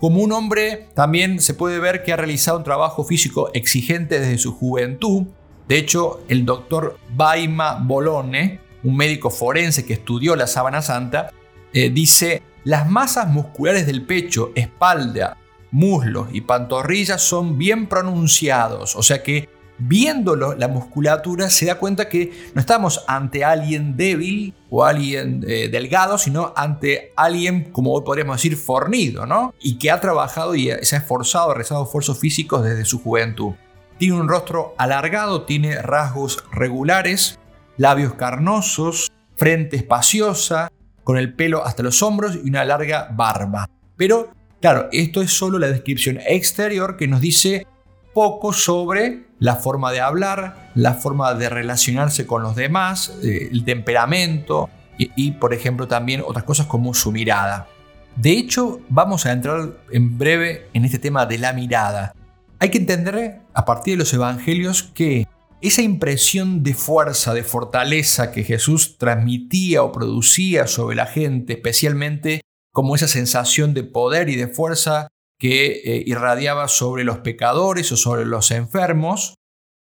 Como 0.01 0.21
un 0.21 0.33
hombre 0.33 0.89
también 0.97 1.41
se 1.41 1.55
puede 1.55 1.79
ver 1.79 2.03
que 2.03 2.13
ha 2.13 2.17
realizado 2.17 2.59
un 2.59 2.65
trabajo 2.65 3.05
físico 3.05 3.51
exigente 3.55 4.19
desde 4.19 4.39
su 4.39 4.53
juventud. 4.53 5.29
De 5.69 5.79
hecho, 5.79 6.25
el 6.29 6.45
doctor 6.45 6.99
Baima 7.15 7.79
Bolone, 7.81 8.61
un 8.83 8.97
médico 8.97 9.31
forense 9.31 9.87
que 9.87 9.93
estudió 9.93 10.35
la 10.35 10.49
sábana 10.49 10.83
santa, 10.83 11.31
eh, 11.73 11.89
dice, 11.89 12.43
las 12.65 12.91
masas 12.91 13.29
musculares 13.29 13.87
del 13.87 14.03
pecho, 14.03 14.51
espalda, 14.57 15.37
muslos 15.71 16.29
y 16.33 16.41
pantorrillas 16.41 17.23
son 17.23 17.59
bien 17.59 17.87
pronunciados, 17.87 18.97
o 18.97 19.05
sea 19.05 19.23
que 19.23 19.49
viéndolo 19.79 20.55
la 20.55 20.69
musculatura 20.69 21.51
se 21.51 21.67
da 21.67 21.77
cuenta 21.77 22.09
que 22.09 22.51
no 22.55 22.61
estamos 22.61 23.05
ante 23.07 23.45
alguien 23.45 23.97
débil 23.97 24.55
o 24.71 24.85
alguien 24.85 25.45
eh, 25.47 25.69
delgado, 25.69 26.19
sino 26.19 26.53
ante 26.57 27.13
alguien, 27.17 27.71
como 27.73 27.93
hoy 27.93 28.03
podríamos 28.05 28.37
decir, 28.37 28.57
fornido, 28.57 29.27
¿no? 29.27 29.55
Y 29.61 29.79
que 29.79 29.91
ha 29.91 30.01
trabajado 30.01 30.55
y 30.55 30.71
se 30.83 30.97
ha 30.97 30.99
esforzado, 30.99 31.51
ha 31.51 31.55
realizado 31.55 31.85
esfuerzos 31.85 32.19
físicos 32.19 32.65
desde 32.65 32.85
su 32.85 33.03
juventud. 33.03 33.55
Tiene 33.99 34.21
un 34.21 34.29
rostro 34.29 34.75
alargado, 34.79 35.43
tiene 35.43 35.81
rasgos 35.81 36.45
regulares, 36.53 37.39
labios 37.77 38.15
carnosos, 38.15 39.11
frente 39.37 39.77
espaciosa, 39.77 40.71
con 41.05 41.17
el 41.17 41.35
pelo 41.35 41.65
hasta 41.65 41.83
los 41.83 42.03
hombros 42.03 42.37
y 42.45 42.49
una 42.49 42.65
larga 42.65 43.09
barba. 43.11 43.71
Pero, 43.97 44.31
claro, 44.61 44.89
esto 44.93 45.23
es 45.23 45.33
solo 45.33 45.59
la 45.59 45.69
descripción 45.69 46.19
exterior 46.27 46.97
que 46.97 47.09
nos 47.09 47.21
dice 47.21 47.67
poco 48.13 48.53
sobre 48.53 49.28
la 49.39 49.57
forma 49.57 49.93
de 49.93 50.01
hablar, 50.01 50.71
la 50.75 50.95
forma 50.95 51.35
de 51.35 51.49
relacionarse 51.49 52.27
con 52.27 52.43
los 52.43 52.57
demás, 52.57 53.13
eh, 53.23 53.49
el 53.53 53.65
temperamento 53.65 54.69
y, 54.99 55.31
por 55.33 55.55
ejemplo, 55.55 55.87
también 55.87 56.25
otras 56.27 56.45
cosas 56.45 56.67
como 56.67 56.93
su 56.93 57.13
mirada. 57.13 57.69
De 58.17 58.33
hecho, 58.33 58.81
vamos 58.89 59.27
a 59.27 59.33
entrar 59.33 59.75
en 59.93 60.19
breve 60.19 60.67
en 60.73 60.85
este 60.85 60.99
tema 60.99 61.25
de 61.25 61.39
la 61.39 61.53
mirada. 61.53 62.15
Hay 62.59 62.71
que 62.71 62.79
entender 62.79 63.41
a 63.55 63.65
partir 63.65 63.95
de 63.95 63.99
los 63.99 64.13
evangelios 64.13 64.83
que 64.83 65.29
esa 65.61 65.83
impresión 65.83 66.65
de 66.65 66.75
fuerza, 66.75 67.33
de 67.33 67.45
fortaleza 67.45 68.33
que 68.33 68.43
Jesús 68.43 68.99
transmitía 68.99 69.85
o 69.85 69.93
producía 69.93 70.67
sobre 70.67 70.97
la 70.97 71.07
gente, 71.07 71.53
especialmente 71.53 72.41
como 72.73 72.97
esa 72.97 73.09
sensación 73.09 73.75
de 73.75 73.85
poder 73.85 74.29
y 74.29 74.37
de 74.37 74.49
fuerza 74.49 75.09
que 75.39 75.83
eh, 75.85 76.03
irradiaba 76.07 76.69
sobre 76.69 77.05
los 77.05 77.19
pecadores 77.19 77.91
o 77.93 77.97
sobre 77.97 78.27
los 78.27 78.51
enfermos, 78.51 79.35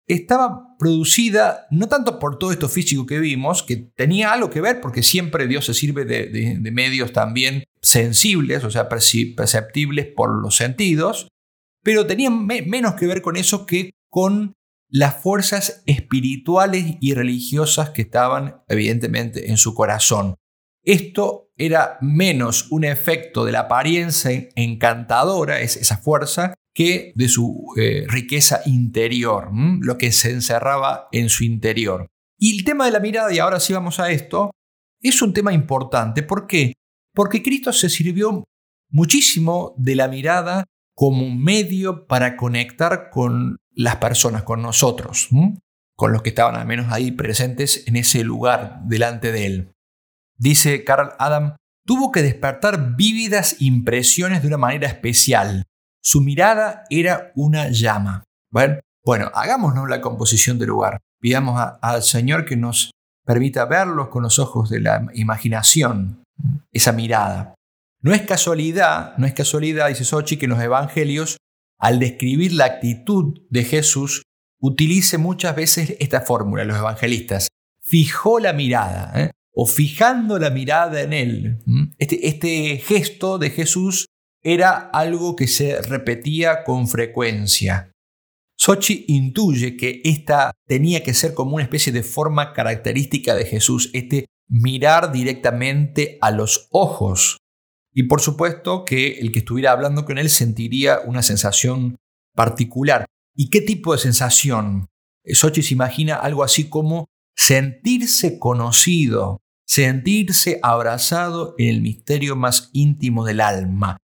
estaba 0.08 0.76
producida 0.78 1.66
no 1.70 1.86
tanto 1.86 2.18
por 2.18 2.38
todo 2.38 2.50
esto 2.50 2.68
físico 2.68 3.04
que 3.04 3.18
vimos, 3.18 3.62
que 3.62 3.76
tenía 3.76 4.32
algo 4.32 4.48
que 4.48 4.62
ver 4.62 4.80
porque 4.80 5.02
siempre 5.02 5.46
Dios 5.46 5.66
se 5.66 5.74
sirve 5.74 6.04
de, 6.04 6.58
medios 6.72 7.12
también 7.12 7.64
sensibles, 7.82 8.64
o 8.64 8.70
sea, 8.70 8.88
perceptibles 8.88 10.06
por 10.06 10.42
los 10.42 10.56
sentidos, 10.56 11.28
pero 11.82 12.06
tenía 12.06 12.30
menos 12.30 12.94
que 12.94 13.06
ver 13.06 13.20
con 13.20 13.36
eso 13.36 13.66
que 13.66 13.90
con 14.10 14.54
las 14.90 15.22
fuerzas 15.22 15.82
espirituales 15.84 16.96
y 17.00 17.12
religiosas 17.12 17.90
que 17.90 18.02
estaban 18.02 18.62
evidentemente 18.68 19.50
en 19.50 19.58
su 19.58 19.74
corazón. 19.74 20.36
Esto 20.82 21.50
era 21.56 21.98
menos 22.00 22.70
un 22.70 22.84
efecto 22.84 23.44
de 23.44 23.52
la 23.52 23.60
apariencia 23.60 24.48
encantadora, 24.54 25.60
esa 25.60 25.96
fuerza, 25.98 26.54
que 26.74 27.12
de 27.16 27.28
su 27.28 27.74
eh, 27.76 28.04
riqueza 28.06 28.60
interior, 28.64 29.50
lo 29.80 29.98
que 29.98 30.12
se 30.12 30.30
encerraba 30.30 31.08
en 31.10 31.28
su 31.28 31.44
interior. 31.44 32.06
Y 32.38 32.56
el 32.56 32.64
tema 32.64 32.84
de 32.84 32.92
la 32.92 33.00
mirada, 33.00 33.32
y 33.34 33.40
ahora 33.40 33.58
sí 33.58 33.72
vamos 33.72 33.98
a 33.98 34.12
esto, 34.12 34.52
es 35.02 35.20
un 35.20 35.32
tema 35.32 35.52
importante. 35.52 36.22
¿Por 36.22 36.46
qué? 36.46 36.74
Porque 37.14 37.42
Cristo 37.42 37.72
se 37.72 37.88
sirvió 37.88 38.44
muchísimo 38.90 39.74
de 39.76 39.96
la 39.96 40.06
mirada 40.06 40.64
como 40.94 41.26
un 41.26 41.42
medio 41.42 42.06
para 42.06 42.36
conectar 42.36 43.10
con 43.10 43.56
las 43.72 43.96
personas, 43.96 44.44
con 44.44 44.62
nosotros, 44.62 45.28
con 45.96 46.12
los 46.12 46.22
que 46.22 46.30
estaban 46.30 46.56
al 46.56 46.66
menos 46.66 46.92
ahí 46.92 47.10
presentes 47.10 47.86
en 47.86 47.96
ese 47.96 48.24
lugar 48.24 48.82
delante 48.84 49.32
de 49.32 49.46
él. 49.46 49.72
Dice 50.38 50.84
Carl 50.84 51.12
Adam, 51.18 51.56
tuvo 51.84 52.12
que 52.12 52.22
despertar 52.22 52.96
vívidas 52.96 53.56
impresiones 53.60 54.42
de 54.42 54.48
una 54.48 54.56
manera 54.56 54.86
especial. 54.86 55.64
Su 56.00 56.20
mirada 56.20 56.84
era 56.90 57.32
una 57.34 57.68
llama. 57.70 58.24
Bueno, 58.50 58.78
bueno 59.04 59.30
hagámonos 59.34 59.88
la 59.88 60.00
composición 60.00 60.58
del 60.58 60.68
lugar. 60.68 61.00
Pidamos 61.20 61.60
al 61.82 62.02
Señor 62.02 62.44
que 62.44 62.56
nos 62.56 62.92
permita 63.26 63.64
verlos 63.64 64.08
con 64.08 64.22
los 64.22 64.38
ojos 64.38 64.70
de 64.70 64.80
la 64.80 65.06
imaginación, 65.14 66.22
esa 66.72 66.92
mirada. 66.92 67.54
No 68.00 68.14
es 68.14 68.22
casualidad, 68.22 69.16
no 69.18 69.26
es 69.26 69.34
casualidad, 69.34 69.88
dice 69.88 70.04
Sochi, 70.04 70.36
que 70.36 70.46
en 70.46 70.50
los 70.50 70.60
evangelios, 70.60 71.36
al 71.80 71.98
describir 71.98 72.52
la 72.52 72.66
actitud 72.66 73.40
de 73.50 73.64
Jesús, 73.64 74.22
utilice 74.60 75.18
muchas 75.18 75.56
veces 75.56 75.96
esta 75.98 76.20
fórmula, 76.20 76.64
los 76.64 76.78
evangelistas. 76.78 77.48
Fijó 77.82 78.38
la 78.38 78.52
mirada. 78.52 79.12
¿eh? 79.20 79.30
O 79.60 79.66
fijando 79.66 80.38
la 80.38 80.50
mirada 80.50 81.00
en 81.02 81.12
Él. 81.12 81.58
Este, 81.98 82.28
este 82.28 82.76
gesto 82.76 83.38
de 83.38 83.50
Jesús 83.50 84.06
era 84.40 84.88
algo 84.92 85.34
que 85.34 85.48
se 85.48 85.82
repetía 85.82 86.62
con 86.62 86.86
frecuencia. 86.86 87.90
Sochi 88.56 89.04
intuye 89.08 89.76
que 89.76 90.00
esta 90.04 90.52
tenía 90.64 91.02
que 91.02 91.12
ser 91.12 91.34
como 91.34 91.56
una 91.56 91.64
especie 91.64 91.92
de 91.92 92.04
forma 92.04 92.52
característica 92.52 93.34
de 93.34 93.46
Jesús, 93.46 93.90
este 93.94 94.26
mirar 94.48 95.10
directamente 95.10 96.18
a 96.20 96.30
los 96.30 96.68
ojos. 96.70 97.38
Y 97.92 98.04
por 98.04 98.20
supuesto 98.20 98.84
que 98.84 99.18
el 99.18 99.32
que 99.32 99.40
estuviera 99.40 99.72
hablando 99.72 100.04
con 100.04 100.18
él 100.18 100.30
sentiría 100.30 101.00
una 101.04 101.24
sensación 101.24 101.96
particular. 102.32 103.06
¿Y 103.34 103.50
qué 103.50 103.60
tipo 103.60 103.92
de 103.92 103.98
sensación? 103.98 104.86
Sochi 105.24 105.64
se 105.64 105.74
imagina 105.74 106.14
algo 106.14 106.44
así 106.44 106.68
como 106.68 107.06
sentirse 107.36 108.38
conocido, 108.38 109.40
sentirse 109.68 110.58
abrazado 110.62 111.54
en 111.58 111.68
el 111.68 111.82
misterio 111.82 112.36
más 112.36 112.70
íntimo 112.72 113.24
del 113.26 113.40
alma. 113.40 113.98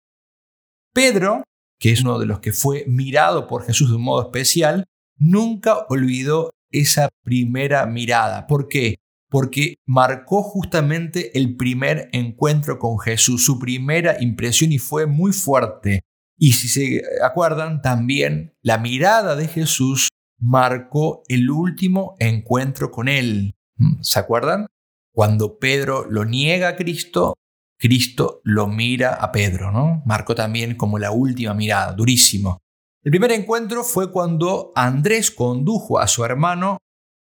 Pedro, 0.92 1.42
que 1.80 1.90
es 1.90 2.02
uno 2.02 2.18
de 2.18 2.26
los 2.26 2.40
que 2.40 2.52
fue 2.52 2.84
mirado 2.86 3.46
por 3.46 3.64
Jesús 3.64 3.88
de 3.88 3.96
un 3.96 4.02
modo 4.02 4.22
especial, 4.22 4.84
nunca 5.16 5.86
olvidó 5.88 6.50
esa 6.70 7.08
primera 7.24 7.86
mirada. 7.86 8.46
¿Por 8.46 8.68
qué? 8.68 8.96
Porque 9.30 9.76
marcó 9.86 10.42
justamente 10.42 11.36
el 11.36 11.56
primer 11.56 12.10
encuentro 12.12 12.78
con 12.78 12.98
Jesús, 12.98 13.44
su 13.44 13.58
primera 13.58 14.22
impresión 14.22 14.70
y 14.70 14.78
fue 14.78 15.06
muy 15.06 15.32
fuerte. 15.32 16.02
Y 16.36 16.52
si 16.52 16.68
se 16.68 17.02
acuerdan, 17.24 17.80
también 17.80 18.54
la 18.60 18.76
mirada 18.78 19.34
de 19.34 19.48
Jesús 19.48 20.08
marcó 20.38 21.22
el 21.28 21.50
último 21.50 22.16
encuentro 22.18 22.90
con 22.90 23.08
él. 23.08 23.54
¿Se 24.02 24.18
acuerdan? 24.18 24.66
Cuando 25.14 25.58
Pedro 25.58 26.06
lo 26.10 26.24
niega 26.24 26.68
a 26.68 26.76
Cristo, 26.76 27.34
Cristo 27.78 28.40
lo 28.42 28.66
mira 28.66 29.14
a 29.14 29.30
Pedro, 29.30 29.70
¿no? 29.70 30.02
Marcó 30.06 30.34
también 30.34 30.74
como 30.74 30.98
la 30.98 31.12
última 31.12 31.54
mirada, 31.54 31.92
durísimo. 31.92 32.58
El 33.04 33.10
primer 33.10 33.30
encuentro 33.32 33.84
fue 33.84 34.10
cuando 34.10 34.72
Andrés 34.74 35.30
condujo 35.30 35.98
a 35.98 36.08
su 36.08 36.24
hermano 36.24 36.78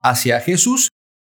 hacia 0.00 0.40
Jesús 0.40 0.88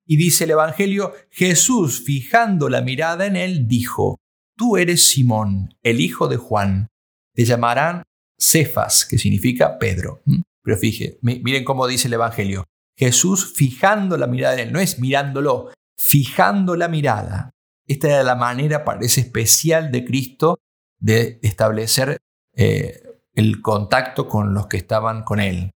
y 0.07 0.17
dice 0.17 0.45
el 0.45 0.51
Evangelio, 0.51 1.15
Jesús 1.31 2.03
fijando 2.05 2.69
la 2.69 2.83
mirada 2.83 3.27
en 3.27 3.37
él 3.37 3.67
dijo, 3.67 4.19
tú 4.57 4.77
eres 4.77 5.09
Simón, 5.09 5.75
el 5.83 6.01
hijo 6.01 6.29
de 6.29 6.37
Juan, 6.37 6.89
te 7.35 7.45
llamarán 7.45 8.03
Cefas, 8.39 9.07
que 9.07 9.19
significa 9.19 9.79
Pedro. 9.79 10.23
Pero 10.63 10.77
fíjense, 10.77 11.19
miren 11.23 11.65
cómo 11.65 11.87
dice 11.87 12.09
el 12.09 12.15
Evangelio, 12.15 12.65
Jesús 12.99 13.55
fijando 13.55 14.17
la 14.17 14.27
mirada 14.27 14.55
en 14.55 14.69
él, 14.69 14.73
no 14.73 14.81
es 14.81 14.99
mirándolo, 14.99 15.71
fijando 15.97 16.77
la 16.77 16.89
mirada. 16.89 17.51
Esta 17.87 18.09
era 18.09 18.23
la 18.23 18.35
manera, 18.35 18.85
parece 18.85 19.21
especial 19.21 19.91
de 19.93 20.05
Cristo 20.05 20.59
de 20.99 21.39
establecer 21.43 22.19
eh, 22.55 23.03
el 23.35 23.61
contacto 23.61 24.29
con 24.29 24.55
los 24.55 24.67
que 24.67 24.77
estaban 24.77 25.23
con 25.23 25.41
él. 25.41 25.71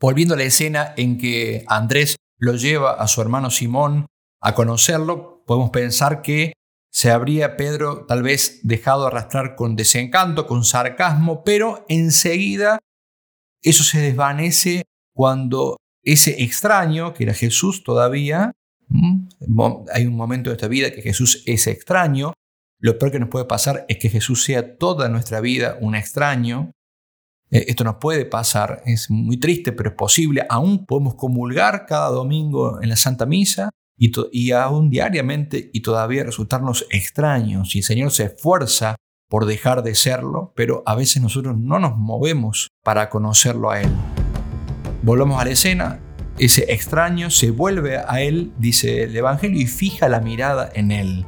Volviendo 0.00 0.34
a 0.34 0.36
la 0.36 0.44
escena 0.44 0.92
en 0.96 1.18
que 1.18 1.64
Andrés 1.68 2.16
lo 2.38 2.54
lleva 2.54 2.94
a 2.94 3.06
su 3.08 3.20
hermano 3.22 3.50
Simón 3.50 4.06
a 4.40 4.54
conocerlo, 4.54 5.44
podemos 5.46 5.70
pensar 5.70 6.22
que 6.22 6.52
se 6.92 7.10
habría 7.10 7.56
Pedro 7.56 8.06
tal 8.06 8.22
vez 8.22 8.60
dejado 8.62 9.06
arrastrar 9.06 9.54
con 9.54 9.76
desencanto, 9.76 10.46
con 10.46 10.64
sarcasmo, 10.64 11.44
pero 11.44 11.84
enseguida 11.88 12.78
eso 13.62 13.84
se 13.84 14.00
desvanece 14.00 14.84
cuando 15.14 15.76
ese 16.02 16.42
extraño, 16.42 17.14
que 17.14 17.24
era 17.24 17.34
Jesús 17.34 17.84
todavía, 17.84 18.52
hay 19.92 20.06
un 20.06 20.16
momento 20.16 20.50
de 20.50 20.56
esta 20.56 20.68
vida 20.68 20.90
que 20.92 21.02
Jesús 21.02 21.42
es 21.46 21.66
extraño, 21.66 22.32
lo 22.78 22.98
peor 22.98 23.12
que 23.12 23.20
nos 23.20 23.28
puede 23.28 23.46
pasar 23.46 23.84
es 23.88 23.98
que 23.98 24.10
Jesús 24.10 24.44
sea 24.44 24.76
toda 24.76 25.08
nuestra 25.08 25.40
vida 25.40 25.78
un 25.80 25.94
extraño, 25.94 26.72
eh, 27.50 27.64
esto 27.68 27.84
nos 27.84 27.96
puede 27.96 28.26
pasar, 28.26 28.82
es 28.86 29.10
muy 29.10 29.38
triste, 29.38 29.72
pero 29.72 29.90
es 29.90 29.96
posible. 29.96 30.44
Aún 30.48 30.84
podemos 30.84 31.14
comulgar 31.14 31.86
cada 31.86 32.10
domingo 32.10 32.82
en 32.82 32.88
la 32.88 32.96
Santa 32.96 33.24
Misa 33.26 33.70
y, 33.96 34.12
y 34.32 34.50
aún 34.52 34.90
diariamente 34.90 35.70
y 35.72 35.80
todavía 35.80 36.24
resultarnos 36.24 36.86
extraños. 36.90 37.74
Y 37.74 37.78
el 37.78 37.84
Señor 37.84 38.10
se 38.10 38.24
esfuerza 38.24 38.96
por 39.28 39.46
dejar 39.46 39.82
de 39.82 39.94
serlo, 39.94 40.52
pero 40.54 40.82
a 40.86 40.94
veces 40.94 41.22
nosotros 41.22 41.56
no 41.58 41.78
nos 41.78 41.96
movemos 41.96 42.68
para 42.84 43.08
conocerlo 43.08 43.70
a 43.70 43.80
Él. 43.80 43.90
Volvamos 45.02 45.40
a 45.40 45.44
la 45.44 45.50
escena. 45.50 46.05
Ese 46.38 46.72
extraño 46.72 47.30
se 47.30 47.50
vuelve 47.50 47.98
a 47.98 48.20
Él, 48.20 48.52
dice 48.58 49.04
el 49.04 49.16
Evangelio, 49.16 49.60
y 49.60 49.66
fija 49.66 50.08
la 50.08 50.20
mirada 50.20 50.70
en 50.74 50.90
Él. 50.90 51.26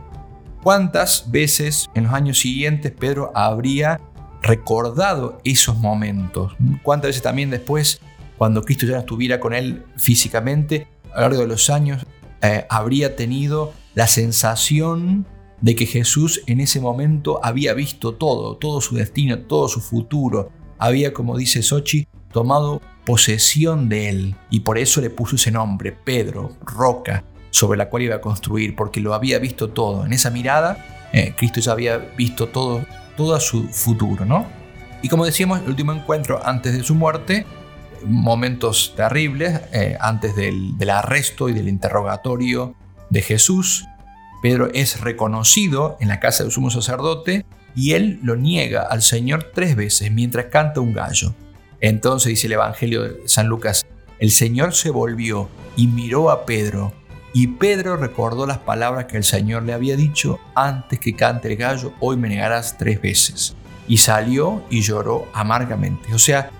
¿Cuántas 0.62 1.30
veces 1.30 1.88
en 1.94 2.04
los 2.04 2.12
años 2.12 2.38
siguientes 2.38 2.92
Pedro 2.92 3.32
habría 3.34 4.00
recordado 4.42 5.40
esos 5.44 5.76
momentos. 5.78 6.54
¿Cuántas 6.82 7.10
veces 7.10 7.22
también 7.22 7.50
después, 7.50 8.00
cuando 8.36 8.62
Cristo 8.62 8.86
ya 8.86 8.92
no 8.92 9.00
estuviera 9.00 9.40
con 9.40 9.54
él 9.54 9.84
físicamente, 9.96 10.88
a 11.12 11.16
lo 11.16 11.20
largo 11.22 11.40
de 11.42 11.48
los 11.48 11.70
años, 11.70 12.06
eh, 12.42 12.66
habría 12.70 13.16
tenido 13.16 13.72
la 13.94 14.06
sensación 14.06 15.26
de 15.60 15.74
que 15.74 15.86
Jesús 15.86 16.42
en 16.46 16.60
ese 16.60 16.80
momento 16.80 17.40
había 17.42 17.74
visto 17.74 18.14
todo, 18.14 18.56
todo 18.56 18.80
su 18.80 18.94
destino, 18.94 19.40
todo 19.40 19.68
su 19.68 19.80
futuro. 19.80 20.52
Había, 20.78 21.12
como 21.12 21.36
dice 21.36 21.62
Sochi, 21.62 22.06
tomado 22.32 22.80
posesión 23.08 23.88
de 23.88 24.10
él 24.10 24.34
y 24.50 24.60
por 24.60 24.76
eso 24.76 25.00
le 25.00 25.08
puso 25.08 25.36
ese 25.36 25.50
nombre, 25.50 25.92
Pedro, 25.92 26.58
roca, 26.62 27.24
sobre 27.48 27.78
la 27.78 27.88
cual 27.88 28.02
iba 28.02 28.16
a 28.16 28.20
construir, 28.20 28.76
porque 28.76 29.00
lo 29.00 29.14
había 29.14 29.38
visto 29.38 29.70
todo. 29.70 30.04
En 30.04 30.12
esa 30.12 30.28
mirada, 30.28 31.08
eh, 31.14 31.32
Cristo 31.34 31.58
ya 31.58 31.72
había 31.72 31.96
visto 31.96 32.48
todo 32.48 32.84
todo 33.16 33.40
su 33.40 33.66
futuro, 33.70 34.26
¿no? 34.26 34.46
Y 35.00 35.08
como 35.08 35.24
decíamos, 35.24 35.62
el 35.62 35.68
último 35.68 35.94
encuentro 35.94 36.46
antes 36.46 36.74
de 36.74 36.84
su 36.84 36.94
muerte, 36.94 37.46
momentos 38.04 38.92
terribles, 38.94 39.58
eh, 39.72 39.96
antes 39.98 40.36
del, 40.36 40.76
del 40.76 40.90
arresto 40.90 41.48
y 41.48 41.54
del 41.54 41.66
interrogatorio 41.66 42.74
de 43.08 43.22
Jesús, 43.22 43.86
Pedro 44.42 44.68
es 44.74 45.00
reconocido 45.00 45.96
en 46.00 46.08
la 46.08 46.20
casa 46.20 46.42
del 46.42 46.52
sumo 46.52 46.70
sacerdote 46.70 47.46
y 47.74 47.92
él 47.92 48.20
lo 48.22 48.36
niega 48.36 48.82
al 48.82 49.00
Señor 49.00 49.50
tres 49.54 49.76
veces 49.76 50.12
mientras 50.12 50.46
canta 50.52 50.80
un 50.80 50.92
gallo. 50.92 51.34
Entonces 51.80 52.30
dice 52.30 52.46
el 52.46 52.54
Evangelio 52.54 53.02
de 53.02 53.28
San 53.28 53.46
Lucas, 53.46 53.86
el 54.18 54.30
Señor 54.30 54.74
se 54.74 54.90
volvió 54.90 55.48
y 55.76 55.86
miró 55.86 56.30
a 56.30 56.44
Pedro 56.44 56.92
y 57.32 57.46
Pedro 57.46 57.96
recordó 57.96 58.46
las 58.46 58.58
palabras 58.58 59.04
que 59.04 59.16
el 59.16 59.24
Señor 59.24 59.62
le 59.62 59.72
había 59.72 59.96
dicho, 59.96 60.40
antes 60.54 60.98
que 60.98 61.14
cante 61.14 61.48
el 61.48 61.56
gallo, 61.56 61.92
hoy 62.00 62.16
me 62.16 62.28
negarás 62.28 62.76
tres 62.78 63.00
veces. 63.00 63.54
Y 63.86 63.98
salió 63.98 64.64
y 64.70 64.80
lloró 64.80 65.28
amargamente. 65.32 66.12
O 66.14 66.18
sea, 66.18 66.50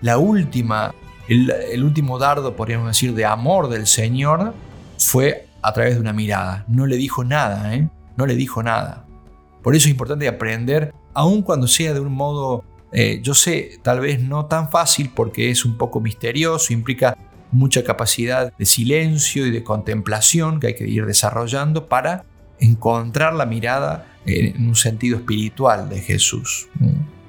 la 0.00 0.18
última, 0.18 0.94
el, 1.28 1.82
último 1.82 2.18
dardo, 2.18 2.54
podríamos 2.54 2.88
decir, 2.88 3.14
de 3.14 3.24
amor 3.24 3.68
del 3.68 3.86
Señor 3.86 4.54
fue 4.98 5.48
a 5.62 5.72
través 5.72 5.94
de 5.94 6.00
una 6.00 6.12
mirada. 6.12 6.64
No 6.68 6.86
le 6.86 6.96
dijo 6.96 7.24
nada, 7.24 7.74
¿eh? 7.74 7.88
No 8.16 8.26
le 8.26 8.36
dijo 8.36 8.62
nada. 8.62 9.06
Por 9.62 9.74
eso 9.74 9.86
es 9.86 9.90
importante 9.90 10.28
aprender, 10.28 10.94
aun 11.14 11.42
cuando 11.42 11.66
sea 11.66 11.94
de 11.94 12.00
un 12.00 12.12
modo, 12.12 12.64
eh, 12.92 13.20
yo 13.22 13.34
sé, 13.34 13.78
tal 13.82 14.00
vez 14.00 14.20
no 14.20 14.46
tan 14.46 14.70
fácil 14.70 15.10
porque 15.14 15.50
es 15.50 15.64
un 15.64 15.76
poco 15.76 16.00
misterioso, 16.00 16.72
implica 16.72 17.16
mucha 17.50 17.84
capacidad 17.84 18.52
de 18.56 18.66
silencio 18.66 19.46
y 19.46 19.50
de 19.50 19.62
contemplación 19.62 20.60
que 20.60 20.68
hay 20.68 20.74
que 20.74 20.86
ir 20.86 21.06
desarrollando 21.06 21.88
para 21.88 22.24
encontrar 22.60 23.34
la 23.34 23.46
mirada 23.46 24.06
en 24.26 24.68
un 24.68 24.74
sentido 24.74 25.18
espiritual 25.18 25.88
de 25.88 26.00
Jesús, 26.00 26.68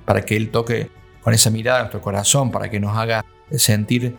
para 0.05 0.21
que 0.23 0.35
Él 0.35 0.49
toque 0.49 0.89
con 1.21 1.33
esa 1.33 1.49
mirada 1.49 1.79
nuestro 1.79 2.01
corazón, 2.01 2.51
para 2.51 2.69
que 2.69 2.79
nos 2.79 2.97
haga 2.97 3.23
sentir 3.51 4.17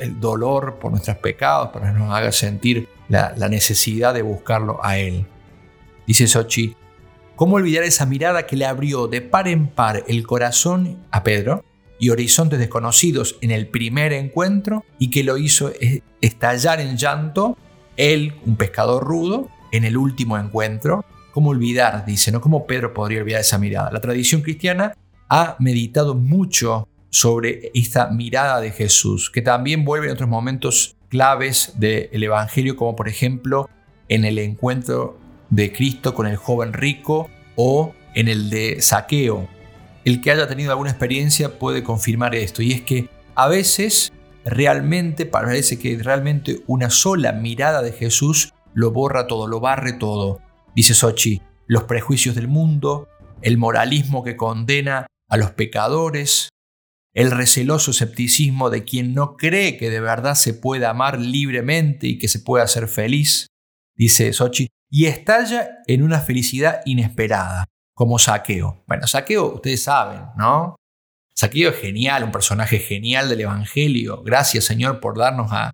el 0.00 0.20
dolor 0.20 0.78
por 0.80 0.90
nuestros 0.90 1.18
pecados, 1.18 1.70
para 1.70 1.92
que 1.92 1.98
nos 1.98 2.12
haga 2.12 2.32
sentir 2.32 2.88
la, 3.08 3.34
la 3.36 3.48
necesidad 3.48 4.14
de 4.14 4.22
buscarlo 4.22 4.80
a 4.82 4.98
Él. 4.98 5.26
Dice 6.06 6.26
Sochi, 6.26 6.74
¿cómo 7.36 7.56
olvidar 7.56 7.84
esa 7.84 8.06
mirada 8.06 8.46
que 8.46 8.56
le 8.56 8.66
abrió 8.66 9.06
de 9.06 9.20
par 9.20 9.46
en 9.46 9.68
par 9.68 10.02
el 10.08 10.26
corazón 10.26 10.98
a 11.10 11.22
Pedro? 11.22 11.64
y 11.98 12.10
horizontes 12.10 12.58
desconocidos 12.58 13.38
en 13.40 13.50
el 13.50 13.68
primer 13.68 14.12
encuentro 14.12 14.84
y 14.98 15.10
que 15.10 15.24
lo 15.24 15.38
hizo 15.38 15.72
estallar 16.20 16.80
en 16.80 16.96
llanto, 16.96 17.56
él, 17.96 18.34
un 18.44 18.56
pescador 18.56 19.04
rudo, 19.04 19.48
en 19.72 19.84
el 19.84 19.96
último 19.96 20.36
encuentro. 20.38 21.04
¿Cómo 21.32 21.50
olvidar? 21.50 22.04
Dice, 22.04 22.32
¿no? 22.32 22.40
¿Cómo 22.40 22.66
Pedro 22.66 22.92
podría 22.92 23.20
olvidar 23.20 23.40
esa 23.40 23.58
mirada? 23.58 23.90
La 23.90 24.00
tradición 24.00 24.42
cristiana 24.42 24.94
ha 25.28 25.56
meditado 25.58 26.14
mucho 26.14 26.88
sobre 27.10 27.70
esta 27.74 28.08
mirada 28.10 28.60
de 28.60 28.72
Jesús, 28.72 29.30
que 29.30 29.42
también 29.42 29.84
vuelve 29.84 30.06
en 30.06 30.12
otros 30.12 30.28
momentos 30.28 30.96
claves 31.08 31.72
del 31.76 32.22
Evangelio, 32.22 32.76
como 32.76 32.96
por 32.96 33.08
ejemplo 33.08 33.68
en 34.08 34.24
el 34.24 34.38
encuentro 34.38 35.18
de 35.50 35.72
Cristo 35.72 36.14
con 36.14 36.26
el 36.26 36.36
joven 36.36 36.72
rico 36.72 37.30
o 37.54 37.94
en 38.14 38.28
el 38.28 38.50
de 38.50 38.80
Saqueo, 38.80 39.48
el 40.04 40.20
que 40.20 40.30
haya 40.30 40.48
tenido 40.48 40.70
alguna 40.70 40.90
experiencia 40.90 41.58
puede 41.58 41.82
confirmar 41.82 42.34
esto, 42.34 42.62
y 42.62 42.72
es 42.72 42.82
que 42.82 43.08
a 43.34 43.48
veces 43.48 44.12
realmente 44.44 45.26
parece 45.26 45.78
que 45.78 45.98
realmente 45.98 46.62
una 46.66 46.90
sola 46.90 47.32
mirada 47.32 47.82
de 47.82 47.92
Jesús 47.92 48.54
lo 48.72 48.92
borra 48.92 49.26
todo, 49.26 49.48
lo 49.48 49.58
barre 49.60 49.92
todo. 49.94 50.40
Dice 50.74 50.94
Sochi, 50.94 51.42
los 51.66 51.84
prejuicios 51.84 52.34
del 52.34 52.46
mundo, 52.46 53.08
el 53.42 53.58
moralismo 53.58 54.22
que 54.22 54.36
condena 54.36 55.06
a 55.28 55.36
los 55.36 55.50
pecadores, 55.50 56.50
el 57.14 57.30
receloso 57.30 57.90
escepticismo 57.90 58.70
de 58.70 58.84
quien 58.84 59.14
no 59.14 59.36
cree 59.36 59.76
que 59.76 59.90
de 59.90 60.00
verdad 60.00 60.34
se 60.34 60.54
pueda 60.54 60.90
amar 60.90 61.18
libremente 61.18 62.06
y 62.06 62.18
que 62.18 62.28
se 62.28 62.38
pueda 62.38 62.66
ser 62.68 62.88
feliz, 62.88 63.48
dice 63.96 64.32
Sochi, 64.32 64.68
y 64.90 65.06
estalla 65.06 65.78
en 65.86 66.02
una 66.02 66.20
felicidad 66.20 66.80
inesperada 66.84 67.66
como 67.94 68.18
Saqueo. 68.18 68.84
Bueno, 68.86 69.06
Saqueo, 69.06 69.54
ustedes 69.54 69.82
saben, 69.82 70.26
¿no? 70.36 70.76
Saqueo 71.34 71.70
es 71.70 71.76
genial, 71.76 72.24
un 72.24 72.32
personaje 72.32 72.78
genial 72.78 73.28
del 73.28 73.42
Evangelio. 73.42 74.22
Gracias, 74.22 74.64
Señor, 74.64 75.00
por 75.00 75.18
darnos 75.18 75.50
a, 75.52 75.72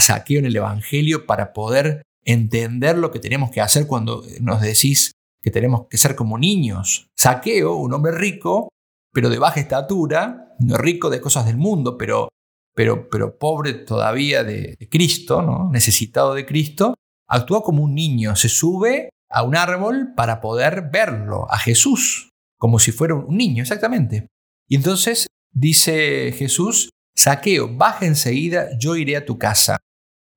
Saqueo 0.00 0.40
en 0.40 0.46
el 0.46 0.56
Evangelio 0.56 1.24
para 1.24 1.52
poder 1.52 2.02
entender 2.24 2.98
lo 2.98 3.12
que 3.12 3.20
tenemos 3.20 3.52
que 3.52 3.60
hacer 3.60 3.86
cuando 3.86 4.24
nos 4.40 4.60
decís 4.60 5.12
que 5.40 5.52
tenemos 5.52 5.86
que 5.88 5.98
ser 5.98 6.16
como 6.16 6.36
niños. 6.36 7.06
Saqueo, 7.16 7.76
un 7.76 7.92
hombre 7.92 8.10
rico, 8.10 8.70
pero 9.12 9.28
de 9.28 9.38
baja 9.38 9.60
estatura, 9.60 10.56
rico 10.58 11.10
de 11.10 11.20
cosas 11.20 11.46
del 11.46 11.58
mundo, 11.58 11.96
pero, 11.96 12.28
pero, 12.74 13.08
pero 13.08 13.38
pobre 13.38 13.72
todavía 13.74 14.42
de, 14.42 14.74
de 14.76 14.88
Cristo, 14.88 15.42
¿no? 15.42 15.70
necesitado 15.70 16.34
de 16.34 16.44
Cristo, 16.44 16.94
actúa 17.36 17.62
como 17.62 17.82
un 17.82 17.94
niño, 17.94 18.36
se 18.36 18.48
sube 18.48 19.10
a 19.30 19.42
un 19.42 19.56
árbol 19.56 20.14
para 20.16 20.40
poder 20.40 20.90
verlo, 20.92 21.46
a 21.50 21.58
Jesús, 21.58 22.30
como 22.58 22.78
si 22.78 22.92
fuera 22.92 23.14
un 23.14 23.36
niño, 23.36 23.62
exactamente. 23.62 24.28
Y 24.68 24.76
entonces 24.76 25.26
dice 25.52 26.32
Jesús, 26.32 26.90
saqueo, 27.16 27.76
baja 27.76 28.06
enseguida, 28.06 28.68
yo 28.78 28.96
iré 28.96 29.16
a 29.16 29.24
tu 29.24 29.38
casa. 29.38 29.78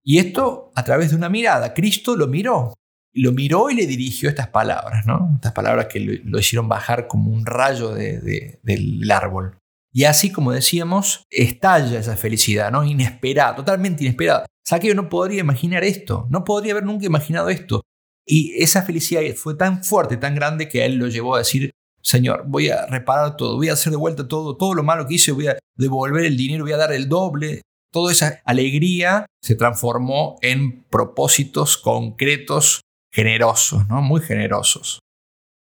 Y 0.03 0.19
esto 0.19 0.71
a 0.75 0.83
través 0.83 1.11
de 1.11 1.17
una 1.17 1.29
mirada. 1.29 1.73
Cristo 1.73 2.15
lo 2.15 2.27
miró, 2.27 2.73
lo 3.13 3.31
miró 3.31 3.69
y 3.69 3.75
le 3.75 3.85
dirigió 3.85 4.29
estas 4.29 4.47
palabras, 4.47 5.05
¿no? 5.05 5.31
Estas 5.35 5.53
palabras 5.53 5.87
que 5.87 5.99
lo, 5.99 6.39
hicieron 6.39 6.69
bajar 6.69 7.07
como 7.07 7.31
un 7.31 7.45
rayo 7.45 7.93
del 7.93 9.11
árbol. 9.11 9.57
Y 9.97 10.03
así, 10.03 10.31
como 10.31 10.51
decíamos, 10.51 11.25
estalla 11.31 11.97
esa 11.97 12.15
felicidad, 12.15 12.71
¿no? 12.71 12.83
Inesperada, 12.83 13.55
totalmente 13.55 14.03
inesperada. 14.03 14.45
Saqueo 14.63 14.93
no 14.93 15.09
podría 15.09 15.39
imaginar 15.39 15.83
esto, 15.83 16.27
no 16.29 16.43
podría 16.43 16.73
haber 16.73 16.83
nunca 16.83 17.07
imaginado 17.07 17.49
esto. 17.49 17.81
Y 18.23 18.61
esa 18.61 18.83
felicidad 18.83 19.23
fue 19.35 19.55
tan 19.55 19.83
fuerte, 19.83 20.17
tan 20.17 20.35
grande, 20.35 20.69
que 20.69 20.85
él 20.85 20.97
lo 20.97 21.07
llevó 21.07 21.33
a 21.33 21.39
decir, 21.39 21.71
Señor, 22.03 22.43
voy 22.45 22.69
a 22.69 22.85
reparar 22.85 23.37
todo, 23.37 23.55
voy 23.55 23.69
a 23.69 23.73
hacer 23.73 23.89
de 23.89 23.97
vuelta 23.97 24.27
todo, 24.27 24.55
todo 24.55 24.75
lo 24.75 24.83
malo 24.83 25.07
que 25.07 25.15
hice, 25.15 25.31
voy 25.31 25.47
a 25.47 25.57
devolver 25.75 26.25
el 26.25 26.37
dinero, 26.37 26.63
voy 26.63 26.73
a 26.73 26.77
dar 26.77 26.91
el 26.91 27.09
doble. 27.09 27.63
Toda 27.91 28.11
esa 28.11 28.39
alegría 28.45 29.25
se 29.41 29.55
transformó 29.55 30.35
en 30.43 30.83
propósitos 30.91 31.75
concretos, 31.75 32.81
generosos, 33.11 33.87
¿no? 33.87 34.03
muy 34.03 34.21
generosos. 34.21 34.99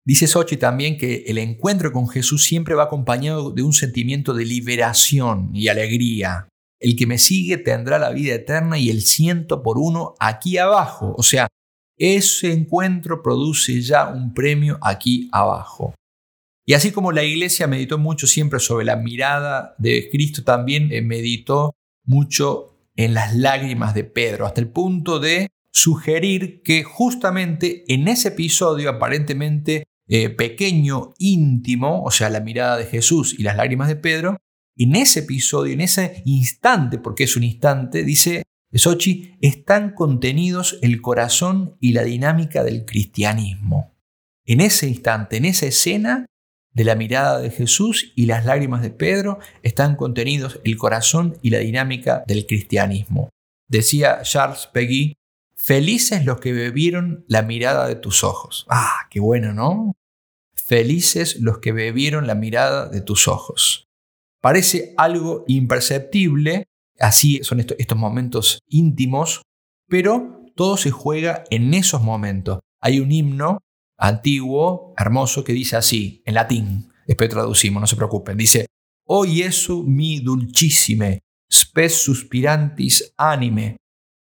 Dice 0.09 0.27
Sochi 0.27 0.57
también 0.57 0.97
que 0.97 1.25
el 1.27 1.37
encuentro 1.37 1.93
con 1.93 2.09
Jesús 2.09 2.43
siempre 2.43 2.75
va 2.75 2.85
acompañado 2.85 3.51
de 3.51 3.63
un 3.63 3.75
sentimiento 3.75 4.33
de 4.33 4.47
liberación 4.47 5.51
y 5.53 5.69
alegría. 5.69 6.49
el 6.81 6.97
que 6.97 7.07
me 7.07 7.19
sigue 7.19 7.59
tendrá 7.59 7.99
la 7.99 8.11
vida 8.11 8.35
eterna 8.35 8.79
y 8.79 8.89
el 8.89 9.03
ciento 9.03 9.63
por 9.63 9.79
uno 9.79 10.15
aquí 10.19 10.57
abajo. 10.57 11.15
O 11.19 11.23
sea, 11.23 11.49
ese 11.99 12.53
encuentro 12.53 13.21
produce 13.21 13.83
ya 13.83 14.09
un 14.09 14.33
premio 14.33 14.79
aquí 14.81 15.29
abajo. 15.33 15.93
Y 16.65 16.73
así 16.73 16.91
como 16.91 17.13
la 17.13 17.25
iglesia 17.25 17.67
meditó 17.67 17.99
mucho 17.99 18.27
siempre 18.27 18.61
sobre 18.61 18.87
la 18.87 18.97
mirada 18.97 19.75
de 19.77 20.09
Cristo, 20.09 20.43
también 20.43 20.91
eh, 20.91 21.03
meditó 21.03 21.75
mucho 22.07 22.79
en 22.97 23.13
las 23.13 23.37
lágrimas 23.37 23.93
de 23.93 24.05
Pedro, 24.05 24.47
hasta 24.47 24.63
el 24.63 24.69
punto 24.69 25.19
de 25.19 25.49
sugerir 25.71 26.63
que 26.63 26.83
justamente 26.83 27.85
en 27.93 28.09
ese 28.09 28.29
episodio 28.29 28.89
aparentemente 28.89 29.85
eh, 30.09 30.31
pequeño, 30.31 31.15
íntimo, 31.19 32.03
o 32.03 32.11
sea, 32.11 32.31
la 32.31 32.41
mirada 32.41 32.77
de 32.77 32.87
Jesús 32.87 33.35
y 33.39 33.43
las 33.43 33.57
lágrimas 33.57 33.89
de 33.89 33.97
Pedro, 33.97 34.39
en 34.77 34.97
ese 34.97 35.21
episodio, 35.21 35.73
en 35.73 35.81
ese 35.81 36.23
instante, 36.25 36.99
porque 36.99 37.25
es 37.25 37.37
un 37.37 37.45
instante, 37.45 38.05
dice 38.05 38.45
Sochi, 38.73 39.35
están 39.41 39.95
contenidos 39.95 40.79
el 40.83 41.01
corazón 41.01 41.77
y 41.81 41.93
la 41.93 42.05
dinámica 42.05 42.63
del 42.65 42.85
cristianismo. 42.85 43.95
En 44.45 44.61
ese 44.61 44.89
instante, 44.89 45.37
en 45.37 45.47
esa 45.47 45.67
escena 45.67 46.27
de 46.73 46.85
la 46.85 46.95
mirada 46.95 47.41
de 47.41 47.51
Jesús 47.51 48.13
y 48.15 48.27
las 48.27 48.45
lágrimas 48.45 48.83
de 48.83 48.91
Pedro, 48.91 49.39
están 49.63 49.97
contenidos 49.97 50.61
el 50.65 50.77
corazón 50.77 51.39
y 51.43 51.51
la 51.51 51.59
dinámica 51.59 52.25
del 52.27 52.47
cristianismo. 52.47 53.31
Decía 53.69 54.21
Charles 54.23 54.69
Peggy, 54.73 55.15
felices 55.69 56.25
los 56.25 56.41
que 56.41 56.55
bebieron 56.55 57.27
la 57.29 57.43
mirada 57.43 57.89
de 57.89 57.95
tus 57.95 58.25
ojos. 58.25 58.65
Ah, 58.71 59.07
qué 59.11 59.21
bueno, 59.21 59.53
¿no? 59.53 59.93
Felices 60.55 61.41
los 61.41 61.59
que 61.59 61.73
bebieron 61.73 62.27
la 62.27 62.35
mirada 62.35 62.89
de 62.89 63.03
tus 63.03 63.29
ojos. 63.29 63.87
Parece 64.41 64.95
algo 64.97 65.45
imperceptible, 65.47 66.69
así 66.99 67.41
son 67.43 67.61
estos, 67.61 67.99
momentos 67.99 68.61
íntimos, 68.67 69.43
pero 69.87 70.43
todo 70.57 70.79
se 70.79 70.91
juega 70.91 71.45
en 71.51 71.75
esos 71.75 72.01
momentos. 72.01 72.61
Hay 72.81 73.01
un 73.01 73.13
himno 73.13 73.59
antiguo, 73.99 74.95
hermoso, 74.97 75.45
que 75.45 75.53
dice 75.53 75.77
así, 75.77 76.23
en 76.25 76.33
latín, 76.33 76.95
después 77.07 77.29
traducimos, 77.29 77.83
no 77.83 77.87
se 77.87 77.97
preocupen, 77.97 78.39
dice, 78.39 78.69
O 79.05 79.27
Jesu 79.27 79.85
mi 79.85 80.21
dulcissime, 80.21 81.21
spes 81.53 82.01
suspirantis 82.01 83.13
anime, 83.19 83.77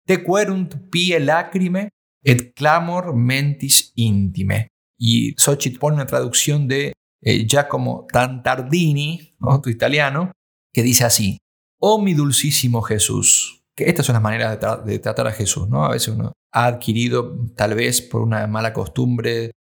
te 0.09 0.23
querunt 0.23 0.89
pie 0.89 1.19
lacrime, 1.19 1.89
et 2.23 2.55
clamor 2.55 3.15
mentis 3.15 3.91
intime. 3.95 4.69
Y 4.97 5.35
Xochitl 5.37 5.77
pone 5.77 5.97
una 5.97 6.07
traducción 6.07 6.67
de 6.67 6.93
eh, 7.21 7.45
Giacomo 7.45 8.07
Tantardini, 8.11 9.35
otro 9.39 9.71
italiano, 9.71 10.31
que 10.73 10.81
dice 10.81 11.05
así, 11.05 11.37
oh 11.79 12.01
mi 12.01 12.15
dulcísimo 12.15 12.81
Jesús, 12.81 13.63
que 13.75 13.87
estas 13.87 14.07
son 14.07 14.13
las 14.13 14.23
maneras 14.23 14.57
de, 14.83 14.97
tratar 14.97 15.27
a 15.27 15.31
Jesús, 15.31 15.69
¿no? 15.69 15.85
A 15.85 15.91
veces 15.91 16.15
uno 16.15 16.33
ha 16.51 16.65
adquirido, 16.65 17.37
tal 17.55 17.75
vez 17.75 18.01
por 18.01 18.21
una 18.21 18.47
mala 18.47 18.73
costumbre, 18.73 19.51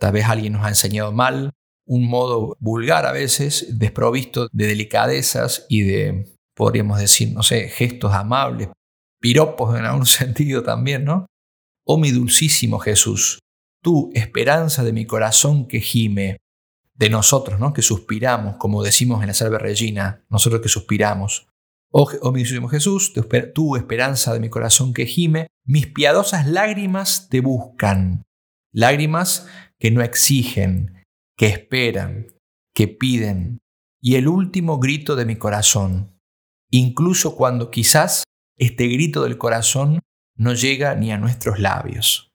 tal 0.00 0.12
vez 0.14 0.24
alguien 0.24 0.54
nos 0.54 0.64
ha 0.64 0.68
enseñado 0.68 1.12
mal, 1.12 1.52
un 1.86 2.08
modo 2.08 2.56
vulgar 2.58 3.06
a 3.06 3.12
veces, 3.12 3.78
desprovisto 3.78 4.48
de 4.50 4.66
delicadezas 4.66 5.64
y 5.68 5.82
de, 5.82 6.36
podríamos 6.56 6.98
decir, 6.98 7.32
no 7.32 7.44
sé, 7.44 7.68
gestos 7.68 8.12
amables, 8.12 8.68
piropos 9.22 9.78
en 9.78 9.86
algún 9.86 10.04
sentido 10.20 10.62
también, 10.62 11.04
¿no? 11.04 11.26
Oh 11.86 11.96
mi 11.96 12.10
dulcísimo 12.10 12.78
Jesús, 12.78 13.38
tú, 13.82 14.10
esperanza 14.14 14.84
de 14.84 14.92
mi 14.92 15.06
corazón 15.06 15.66
que 15.66 15.80
gime, 15.80 16.36
de 16.94 17.10
nosotros, 17.10 17.58
¿no? 17.58 17.72
que 17.72 17.82
suspiramos, 17.82 18.56
como 18.56 18.82
decimos 18.82 19.22
en 19.22 19.28
la 19.28 19.34
Salve 19.34 19.58
Regina, 19.58 20.24
nosotros 20.28 20.60
que 20.60 20.68
suspiramos. 20.68 21.48
Oh, 21.90 22.08
oh 22.20 22.32
mi 22.32 22.44
Jesús, 22.44 23.12
tu 23.54 23.76
esperanza 23.76 24.32
de 24.32 24.40
mi 24.40 24.48
corazón 24.48 24.94
que 24.94 25.06
gime, 25.06 25.48
mis 25.64 25.88
piadosas 25.88 26.46
lágrimas 26.46 27.28
te 27.28 27.40
buscan. 27.40 28.22
Lágrimas 28.72 29.48
que 29.78 29.90
no 29.90 30.02
exigen, 30.02 31.02
que 31.36 31.46
esperan, 31.46 32.28
que 32.74 32.88
piden. 32.88 33.58
Y 34.00 34.14
el 34.14 34.28
último 34.28 34.78
grito 34.78 35.16
de 35.16 35.26
mi 35.26 35.36
corazón, 35.36 36.18
incluso 36.70 37.36
cuando 37.36 37.70
quizás 37.70 38.24
este 38.56 38.86
grito 38.86 39.22
del 39.22 39.38
corazón 39.38 40.00
no 40.36 40.54
llega 40.54 40.94
ni 40.94 41.12
a 41.12 41.18
nuestros 41.18 41.58
labios. 41.58 42.32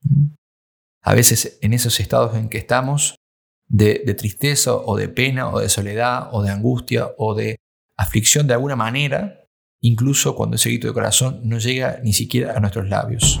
A 1.02 1.14
veces 1.14 1.58
en 1.62 1.72
esos 1.72 2.00
estados 2.00 2.36
en 2.36 2.48
que 2.48 2.58
estamos, 2.58 3.16
de, 3.68 4.14
tristeza 4.14 4.74
o 4.74 4.96
de 4.96 5.08
pena 5.08 5.50
o 5.50 5.60
de 5.60 5.68
soledad 5.68 6.28
o 6.32 6.42
de 6.42 6.50
angustia 6.50 7.10
o 7.18 7.34
de 7.34 7.56
aflicción 7.96 8.46
de 8.46 8.54
alguna 8.54 8.76
manera, 8.76 9.44
incluso 9.80 10.34
cuando 10.34 10.56
ese 10.56 10.70
grito 10.70 10.88
de 10.88 10.94
corazón 10.94 11.40
no 11.44 11.58
llega 11.58 12.00
ni 12.02 12.12
siquiera 12.12 12.56
a 12.56 12.60
nuestros 12.60 12.88
labios. 12.88 13.40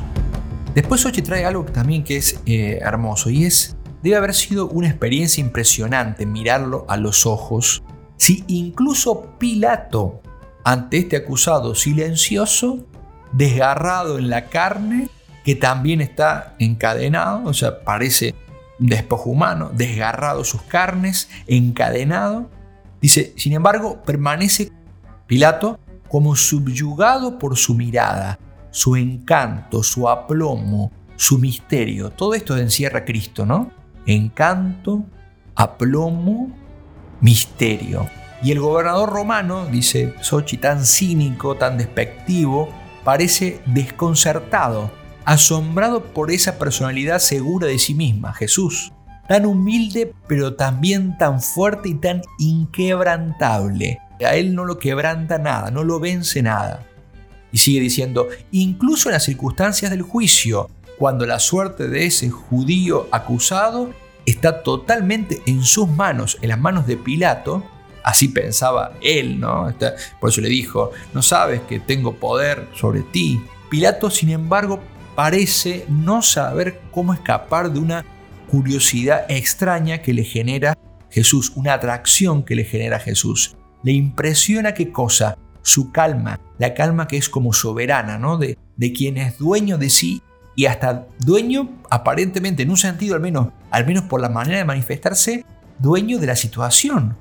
Después 0.74 1.04
Ochi 1.06 1.22
trae 1.22 1.44
algo 1.44 1.64
también 1.64 2.04
que 2.04 2.18
es 2.18 2.40
eh, 2.46 2.78
hermoso 2.82 3.30
y 3.30 3.44
es, 3.44 3.76
debe 4.02 4.16
haber 4.16 4.34
sido 4.34 4.68
una 4.68 4.88
experiencia 4.88 5.40
impresionante 5.40 6.26
mirarlo 6.26 6.84
a 6.88 6.96
los 6.96 7.26
ojos, 7.26 7.82
si 8.16 8.44
incluso 8.48 9.38
Pilato, 9.38 10.22
ante 10.64 10.98
este 10.98 11.16
acusado 11.16 11.74
silencioso, 11.74 12.86
desgarrado 13.32 14.18
en 14.18 14.30
la 14.30 14.46
carne, 14.46 15.08
que 15.44 15.54
también 15.54 16.00
está 16.00 16.54
encadenado, 16.58 17.44
o 17.44 17.54
sea, 17.54 17.82
parece 17.84 18.34
despojo 18.78 19.30
humano, 19.30 19.70
desgarrado 19.74 20.44
sus 20.44 20.62
carnes, 20.62 21.28
encadenado. 21.46 22.50
Dice, 23.00 23.32
sin 23.36 23.52
embargo, 23.52 24.02
permanece 24.02 24.72
Pilato 25.26 25.78
como 26.08 26.34
subyugado 26.36 27.38
por 27.38 27.56
su 27.56 27.74
mirada, 27.74 28.38
su 28.70 28.96
encanto, 28.96 29.82
su 29.82 30.08
aplomo, 30.08 30.90
su 31.16 31.38
misterio. 31.38 32.10
Todo 32.10 32.34
esto 32.34 32.56
encierra 32.56 33.04
Cristo, 33.04 33.44
¿no? 33.44 33.70
Encanto, 34.06 35.04
aplomo, 35.54 36.56
misterio. 37.20 38.08
Y 38.42 38.52
el 38.52 38.60
gobernador 38.60 39.10
romano, 39.10 39.66
dice 39.66 40.14
Sochi, 40.20 40.58
tan 40.58 40.84
cínico, 40.84 41.56
tan 41.56 41.76
despectivo, 41.76 42.68
parece 43.04 43.60
desconcertado 43.66 44.90
asombrado 45.28 46.04
por 46.04 46.30
esa 46.30 46.58
personalidad 46.58 47.18
segura 47.18 47.66
de 47.66 47.78
sí 47.78 47.92
misma, 47.92 48.32
Jesús, 48.32 48.94
tan 49.28 49.44
humilde 49.44 50.14
pero 50.26 50.56
también 50.56 51.18
tan 51.18 51.42
fuerte 51.42 51.90
y 51.90 51.96
tan 51.96 52.22
inquebrantable. 52.38 53.98
A 54.24 54.36
él 54.36 54.54
no 54.54 54.64
lo 54.64 54.78
quebranta 54.78 55.36
nada, 55.36 55.70
no 55.70 55.84
lo 55.84 56.00
vence 56.00 56.42
nada. 56.42 56.82
Y 57.52 57.58
sigue 57.58 57.78
diciendo, 57.78 58.28
incluso 58.52 59.10
en 59.10 59.12
las 59.12 59.24
circunstancias 59.24 59.90
del 59.90 60.00
juicio, 60.00 60.70
cuando 60.98 61.26
la 61.26 61.38
suerte 61.40 61.88
de 61.88 62.06
ese 62.06 62.30
judío 62.30 63.06
acusado 63.12 63.90
está 64.24 64.62
totalmente 64.62 65.42
en 65.44 65.62
sus 65.62 65.90
manos, 65.90 66.38
en 66.40 66.48
las 66.48 66.58
manos 66.58 66.86
de 66.86 66.96
Pilato, 66.96 67.62
así 68.08 68.28
pensaba 68.28 68.92
él, 69.02 69.38
¿no? 69.38 69.70
Por 70.18 70.30
eso 70.30 70.40
le 70.40 70.48
dijo, 70.48 70.92
no 71.12 71.20
sabes 71.20 71.60
que 71.68 71.78
tengo 71.78 72.14
poder 72.14 72.66
sobre 72.74 73.02
ti. 73.02 73.38
Pilato, 73.68 74.08
sin 74.08 74.30
embargo, 74.30 74.80
parece 75.14 75.84
no 75.90 76.22
saber 76.22 76.80
cómo 76.90 77.12
escapar 77.12 77.70
de 77.70 77.80
una 77.80 78.06
curiosidad 78.50 79.26
extraña 79.28 79.98
que 79.98 80.14
le 80.14 80.24
genera 80.24 80.78
Jesús, 81.10 81.52
una 81.54 81.74
atracción 81.74 82.44
que 82.44 82.54
le 82.54 82.64
genera 82.64 82.98
Jesús. 82.98 83.56
Le 83.82 83.92
impresiona 83.92 84.72
qué 84.72 84.90
cosa, 84.90 85.36
su 85.60 85.92
calma, 85.92 86.40
la 86.58 86.72
calma 86.72 87.08
que 87.08 87.18
es 87.18 87.28
como 87.28 87.52
soberana, 87.52 88.16
¿no? 88.16 88.38
De, 88.38 88.56
de 88.78 88.92
quien 88.94 89.18
es 89.18 89.36
dueño 89.36 89.76
de 89.76 89.90
sí 89.90 90.22
y 90.56 90.64
hasta 90.64 91.06
dueño, 91.18 91.68
aparentemente, 91.90 92.62
en 92.62 92.70
un 92.70 92.78
sentido 92.78 93.16
al 93.16 93.20
menos, 93.20 93.48
al 93.70 93.86
menos 93.86 94.04
por 94.04 94.22
la 94.22 94.30
manera 94.30 94.56
de 94.56 94.64
manifestarse, 94.64 95.44
dueño 95.78 96.18
de 96.18 96.26
la 96.26 96.36
situación, 96.36 97.16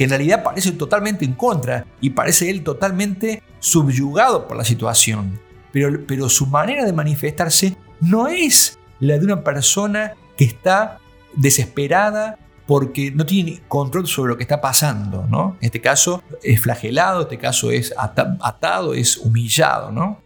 que 0.00 0.04
en 0.04 0.10
realidad 0.10 0.42
parece 0.42 0.72
totalmente 0.72 1.26
en 1.26 1.34
contra 1.34 1.84
y 2.00 2.08
parece 2.08 2.48
él 2.48 2.64
totalmente 2.64 3.42
subyugado 3.58 4.48
por 4.48 4.56
la 4.56 4.64
situación 4.64 5.38
pero, 5.72 6.28
su 6.28 6.46
manera 6.46 6.84
de 6.86 6.92
manifestarse 6.92 7.76
no 8.00 8.28
es 8.28 8.78
la 8.98 9.18
de 9.18 9.24
una 9.24 9.44
persona 9.44 10.14
que 10.36 10.44
está 10.44 10.98
desesperada 11.34 12.38
porque 12.66 13.10
no 13.10 13.26
tiene 13.26 13.62
control 13.68 14.06
sobre 14.06 14.30
lo 14.30 14.36
que 14.36 14.44
está 14.44 14.60
pasando, 14.60 15.26
¿no? 15.28 15.56
En 15.60 15.66
este 15.66 15.80
caso 15.80 16.22
es 16.42 16.60
flagelado, 16.60 17.20
en 17.20 17.22
este 17.24 17.38
caso 17.38 17.70
es 17.70 17.92
atado, 17.96 18.94
es 18.94 19.16
humillado, 19.18 19.90
¿no? 19.90 20.22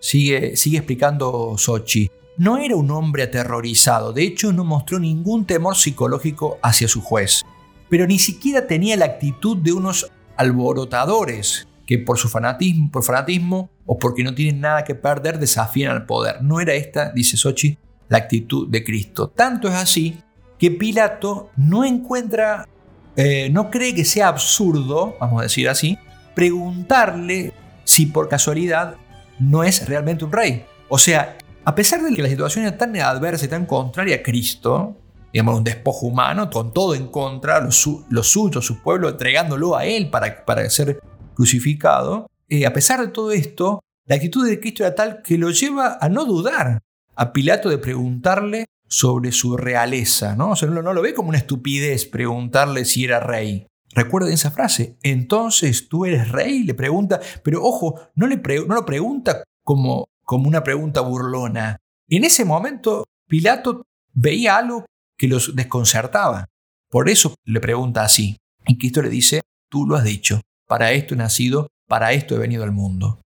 Sigue, 0.00 0.56
sigue 0.56 0.78
explicando 0.78 1.54
Sochi. 1.58 2.10
No 2.38 2.58
era 2.58 2.76
un 2.76 2.90
hombre 2.90 3.24
aterrorizado, 3.24 4.12
de 4.12 4.24
hecho 4.24 4.52
no 4.52 4.64
mostró 4.64 4.98
ningún 4.98 5.44
temor 5.44 5.76
psicológico 5.76 6.58
hacia 6.62 6.88
su 6.88 7.02
juez, 7.02 7.44
pero 7.92 8.06
ni 8.06 8.18
siquiera 8.18 8.66
tenía 8.66 8.96
la 8.96 9.04
actitud 9.04 9.58
de 9.58 9.70
unos 9.70 10.10
alborotadores 10.38 11.68
que 11.86 11.98
por 11.98 12.16
su 12.16 12.30
fanatismo, 12.30 12.90
por 12.90 13.04
fanatismo 13.04 13.68
o 13.84 13.98
porque 13.98 14.24
no 14.24 14.34
tienen 14.34 14.62
nada 14.62 14.82
que 14.82 14.94
perder 14.94 15.38
desafían 15.38 15.92
al 15.92 16.06
poder. 16.06 16.40
No 16.40 16.58
era 16.58 16.72
esta, 16.72 17.12
dice 17.12 17.36
Sochi, 17.36 17.76
la 18.08 18.16
actitud 18.16 18.66
de 18.66 18.82
Cristo. 18.82 19.28
Tanto 19.28 19.68
es 19.68 19.74
así 19.74 20.16
que 20.58 20.70
Pilato 20.70 21.50
no 21.58 21.84
encuentra, 21.84 22.66
eh, 23.14 23.50
no 23.50 23.70
cree 23.70 23.94
que 23.94 24.06
sea 24.06 24.28
absurdo, 24.28 25.14
vamos 25.20 25.40
a 25.40 25.42
decir 25.42 25.68
así, 25.68 25.98
preguntarle 26.34 27.52
si 27.84 28.06
por 28.06 28.26
casualidad 28.26 28.96
no 29.38 29.64
es 29.64 29.86
realmente 29.86 30.24
un 30.24 30.32
rey. 30.32 30.64
O 30.88 30.96
sea, 30.96 31.36
a 31.62 31.74
pesar 31.74 32.00
de 32.00 32.16
que 32.16 32.22
la 32.22 32.30
situación 32.30 32.64
era 32.64 32.78
tan 32.78 32.96
adversa 32.96 33.44
y 33.44 33.48
tan 33.48 33.66
contraria 33.66 34.16
a 34.16 34.22
Cristo, 34.22 34.96
digamos, 35.32 35.56
un 35.56 35.64
despojo 35.64 36.06
humano, 36.06 36.50
con 36.50 36.72
todo 36.72 36.94
en 36.94 37.08
contra, 37.08 37.60
los, 37.60 37.76
suyos, 37.76 38.64
su 38.64 38.82
pueblo, 38.82 39.08
entregándolo 39.08 39.76
a 39.76 39.86
él 39.86 40.10
para, 40.10 40.44
para 40.44 40.68
ser 40.68 41.00
crucificado, 41.34 42.26
eh, 42.48 42.66
a 42.66 42.72
pesar 42.72 43.00
de 43.00 43.08
todo 43.08 43.32
esto, 43.32 43.80
la 44.06 44.16
actitud 44.16 44.46
de 44.46 44.60
Cristo 44.60 44.84
era 44.84 44.94
tal 44.94 45.22
que 45.22 45.38
lo 45.38 45.50
lleva 45.50 45.96
a 46.00 46.08
no 46.08 46.24
dudar 46.24 46.82
a 47.16 47.32
Pilato 47.32 47.68
de 47.68 47.78
preguntarle 47.78 48.66
sobre 48.88 49.32
su 49.32 49.56
realeza, 49.56 50.36
¿no? 50.36 50.52
O 50.52 50.66
no 50.66 50.92
lo 50.92 51.02
ve 51.02 51.14
como 51.14 51.30
una 51.30 51.38
estupidez 51.38 52.04
preguntarle 52.04 52.84
si 52.84 53.04
era 53.04 53.20
rey. 53.20 53.66
Recuerden 53.94 54.32
esa 54.32 54.50
frase, 54.50 54.98
entonces 55.02 55.88
tú 55.88 56.04
eres 56.04 56.30
rey, 56.30 56.62
le 56.64 56.74
pregunta, 56.74 57.20
pero 57.42 57.62
ojo, 57.62 58.00
no, 58.14 58.26
le 58.26 58.36
no 58.36 58.74
lo 58.74 58.84
pregunta 58.84 59.44
como, 59.62 60.08
como 60.24 60.48
una 60.48 60.62
pregunta 60.62 61.00
burlona. 61.00 61.78
En 62.08 62.24
ese 62.24 62.44
momento, 62.44 63.04
Pilato 63.28 63.82
veía 64.12 64.56
algo 64.56 64.84
que 65.22 65.28
los 65.28 65.54
desconcertaba. 65.54 66.48
Por 66.90 67.08
eso 67.08 67.36
le 67.44 67.60
pregunta 67.60 68.02
así. 68.02 68.38
Y 68.66 68.76
Cristo 68.76 69.02
le 69.02 69.08
dice, 69.08 69.42
tú 69.70 69.86
lo 69.86 69.94
has 69.94 70.02
dicho, 70.02 70.40
para 70.66 70.90
esto 70.90 71.14
he 71.14 71.16
nacido, 71.16 71.68
para 71.86 72.12
esto 72.12 72.34
he 72.34 72.38
venido 72.38 72.64
al 72.64 72.72
mundo. 72.72 73.20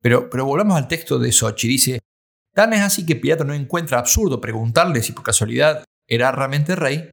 Pero, 0.00 0.30
pero 0.30 0.44
volvamos 0.44 0.76
al 0.76 0.86
texto 0.86 1.18
de 1.18 1.32
Sochi. 1.32 1.66
Dice, 1.66 1.98
tan 2.54 2.72
es 2.72 2.82
así 2.82 3.04
que 3.04 3.16
Pilato 3.16 3.42
no 3.42 3.52
encuentra 3.52 3.98
absurdo 3.98 4.40
preguntarle 4.40 5.02
si 5.02 5.10
por 5.10 5.24
casualidad 5.24 5.82
era 6.08 6.30
realmente 6.30 6.76
rey. 6.76 7.10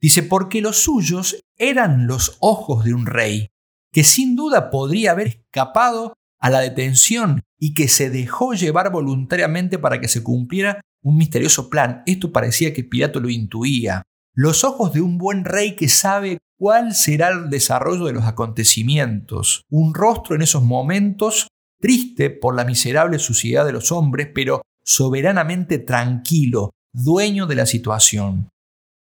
Dice, 0.00 0.22
porque 0.22 0.60
los 0.60 0.76
suyos 0.76 1.40
eran 1.58 2.06
los 2.06 2.36
ojos 2.38 2.84
de 2.84 2.94
un 2.94 3.06
rey, 3.06 3.48
que 3.92 4.04
sin 4.04 4.36
duda 4.36 4.70
podría 4.70 5.10
haber 5.10 5.26
escapado 5.26 6.14
a 6.40 6.50
la 6.50 6.60
detención 6.60 7.42
y 7.58 7.74
que 7.74 7.88
se 7.88 8.10
dejó 8.10 8.54
llevar 8.54 8.90
voluntariamente 8.90 9.78
para 9.78 10.00
que 10.00 10.08
se 10.08 10.22
cumpliera 10.22 10.80
un 11.02 11.16
misterioso 11.16 11.70
plan. 11.70 12.02
Esto 12.06 12.32
parecía 12.32 12.72
que 12.72 12.84
Pilato 12.84 13.20
lo 13.20 13.28
intuía. 13.28 14.02
Los 14.34 14.64
ojos 14.64 14.92
de 14.92 15.00
un 15.00 15.18
buen 15.18 15.44
rey 15.44 15.76
que 15.76 15.88
sabe 15.88 16.38
cuál 16.58 16.94
será 16.94 17.28
el 17.28 17.50
desarrollo 17.50 18.06
de 18.06 18.12
los 18.12 18.24
acontecimientos. 18.24 19.62
Un 19.70 19.94
rostro 19.94 20.34
en 20.34 20.42
esos 20.42 20.62
momentos 20.62 21.48
triste 21.80 22.30
por 22.30 22.54
la 22.54 22.64
miserable 22.64 23.18
suciedad 23.18 23.64
de 23.64 23.72
los 23.72 23.92
hombres, 23.92 24.28
pero 24.34 24.62
soberanamente 24.84 25.78
tranquilo, 25.78 26.70
dueño 26.92 27.46
de 27.46 27.54
la 27.54 27.66
situación. 27.66 28.50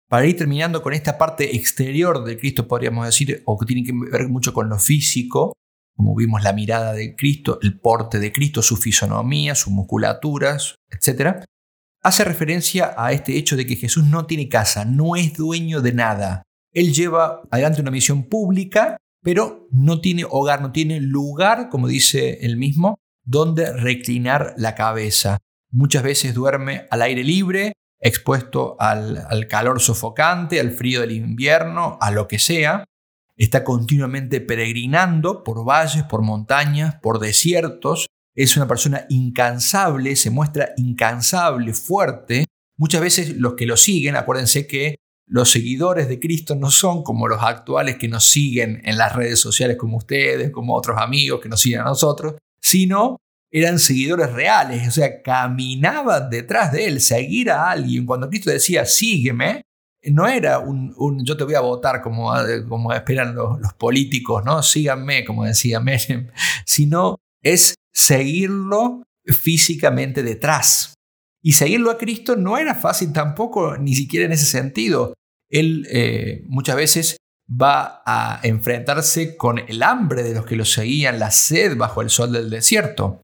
Para 0.07 0.25
ir 0.25 0.37
terminando 0.37 0.81
con 0.81 0.93
esta 0.93 1.17
parte 1.17 1.55
exterior 1.55 2.23
de 2.23 2.37
Cristo, 2.37 2.67
podríamos 2.67 3.05
decir, 3.05 3.43
o 3.45 3.57
que 3.57 3.65
tiene 3.65 3.83
que 3.83 3.93
ver 3.93 4.27
mucho 4.27 4.53
con 4.53 4.69
lo 4.69 4.79
físico, 4.79 5.53
como 5.99 6.15
vimos 6.15 6.43
la 6.43 6.53
mirada 6.53 6.93
de 6.93 7.13
Cristo, 7.13 7.59
el 7.61 7.77
porte 7.77 8.19
de 8.19 8.31
Cristo, 8.31 8.61
su 8.61 8.77
fisonomía, 8.77 9.53
sus 9.53 9.73
musculaturas, 9.73 10.75
etc., 10.89 11.43
hace 12.01 12.23
referencia 12.23 12.93
a 12.95 13.11
este 13.11 13.37
hecho 13.37 13.57
de 13.57 13.65
que 13.65 13.75
Jesús 13.75 14.05
no 14.05 14.25
tiene 14.25 14.47
casa, 14.47 14.85
no 14.85 15.17
es 15.17 15.33
dueño 15.33 15.81
de 15.81 15.91
nada. 15.91 16.43
Él 16.71 16.93
lleva 16.93 17.41
adelante 17.51 17.81
una 17.81 17.91
misión 17.91 18.29
pública, 18.29 18.95
pero 19.21 19.67
no 19.71 19.99
tiene 19.99 20.23
hogar, 20.23 20.61
no 20.61 20.71
tiene 20.71 21.01
lugar, 21.01 21.67
como 21.67 21.89
dice 21.89 22.45
él 22.45 22.55
mismo, 22.55 22.97
donde 23.25 23.73
reclinar 23.73 24.53
la 24.55 24.75
cabeza. 24.75 25.39
Muchas 25.69 26.03
veces 26.03 26.33
duerme 26.33 26.87
al 26.91 27.01
aire 27.01 27.25
libre, 27.25 27.73
expuesto 27.99 28.77
al, 28.79 29.25
al 29.29 29.49
calor 29.49 29.81
sofocante, 29.81 30.61
al 30.61 30.71
frío 30.71 31.01
del 31.01 31.11
invierno, 31.11 31.97
a 31.99 32.09
lo 32.09 32.29
que 32.29 32.39
sea, 32.39 32.85
está 33.39 33.63
continuamente 33.63 34.41
peregrinando 34.41 35.43
por 35.43 35.65
valles, 35.65 36.03
por 36.03 36.21
montañas, 36.21 36.95
por 37.01 37.19
desiertos, 37.19 38.07
es 38.35 38.55
una 38.57 38.67
persona 38.67 39.05
incansable, 39.09 40.15
se 40.15 40.29
muestra 40.29 40.73
incansable, 40.77 41.73
fuerte. 41.73 42.45
Muchas 42.77 43.01
veces 43.01 43.37
los 43.37 43.55
que 43.55 43.65
lo 43.65 43.77
siguen, 43.77 44.17
acuérdense 44.17 44.67
que 44.67 44.97
los 45.25 45.51
seguidores 45.51 46.09
de 46.09 46.19
Cristo 46.19 46.55
no 46.55 46.69
son 46.69 47.03
como 47.03 47.27
los 47.27 47.41
actuales 47.41 47.97
que 47.97 48.07
nos 48.07 48.25
siguen 48.25 48.81
en 48.83 48.97
las 48.97 49.15
redes 49.15 49.39
sociales 49.39 49.77
como 49.77 49.97
ustedes, 49.97 50.51
como 50.51 50.75
otros 50.75 50.97
amigos 50.99 51.39
que 51.39 51.49
nos 51.49 51.61
siguen 51.61 51.81
a 51.81 51.85
nosotros, 51.85 52.35
sino 52.59 53.17
eran 53.51 53.79
seguidores 53.79 54.31
reales, 54.33 54.87
o 54.87 54.91
sea, 54.91 55.21
caminaban 55.21 56.29
detrás 56.29 56.71
de 56.71 56.85
él, 56.87 56.99
seguir 56.99 57.51
a 57.51 57.71
alguien. 57.71 58.05
Cuando 58.05 58.29
Cristo 58.29 58.51
decía, 58.51 58.85
sígueme, 58.85 59.63
no 60.03 60.27
era 60.27 60.59
un, 60.59 61.25
yo 61.25 61.35
te 61.35 61.43
voy 61.43 61.55
a 61.55 61.61
votar 61.61 62.01
como, 62.01 62.31
como 62.67 62.93
esperan 62.93 63.35
los, 63.35 63.59
los, 63.59 63.73
políticos, 63.73 64.43
¿no? 64.45 64.63
Síganme, 64.63 65.25
como 65.25 65.45
decía 65.45 65.79
Menem, 65.79 66.31
sino 66.65 67.17
es 67.41 67.75
seguirlo 67.93 69.03
físicamente 69.25 70.23
detrás. 70.23 70.93
Y 71.41 71.53
seguirlo 71.53 71.91
a 71.91 71.97
Cristo 71.97 72.35
no 72.35 72.57
era 72.57 72.75
fácil 72.75 73.13
tampoco, 73.13 73.77
ni 73.77 73.95
siquiera 73.95 74.25
en 74.25 74.33
ese 74.33 74.45
sentido. 74.45 75.13
Él 75.49 75.87
eh, 75.89 76.43
muchas 76.47 76.75
veces 76.75 77.17
va 77.49 78.03
a 78.05 78.39
enfrentarse 78.43 79.35
con 79.35 79.59
el 79.59 79.81
hambre 79.81 80.23
de 80.23 80.35
los 80.35 80.45
que 80.45 80.55
lo 80.55 80.65
seguían, 80.65 81.19
la 81.19 81.31
sed 81.31 81.77
bajo 81.77 82.01
el 82.01 82.09
sol 82.09 82.31
del 82.31 82.49
desierto. 82.49 83.21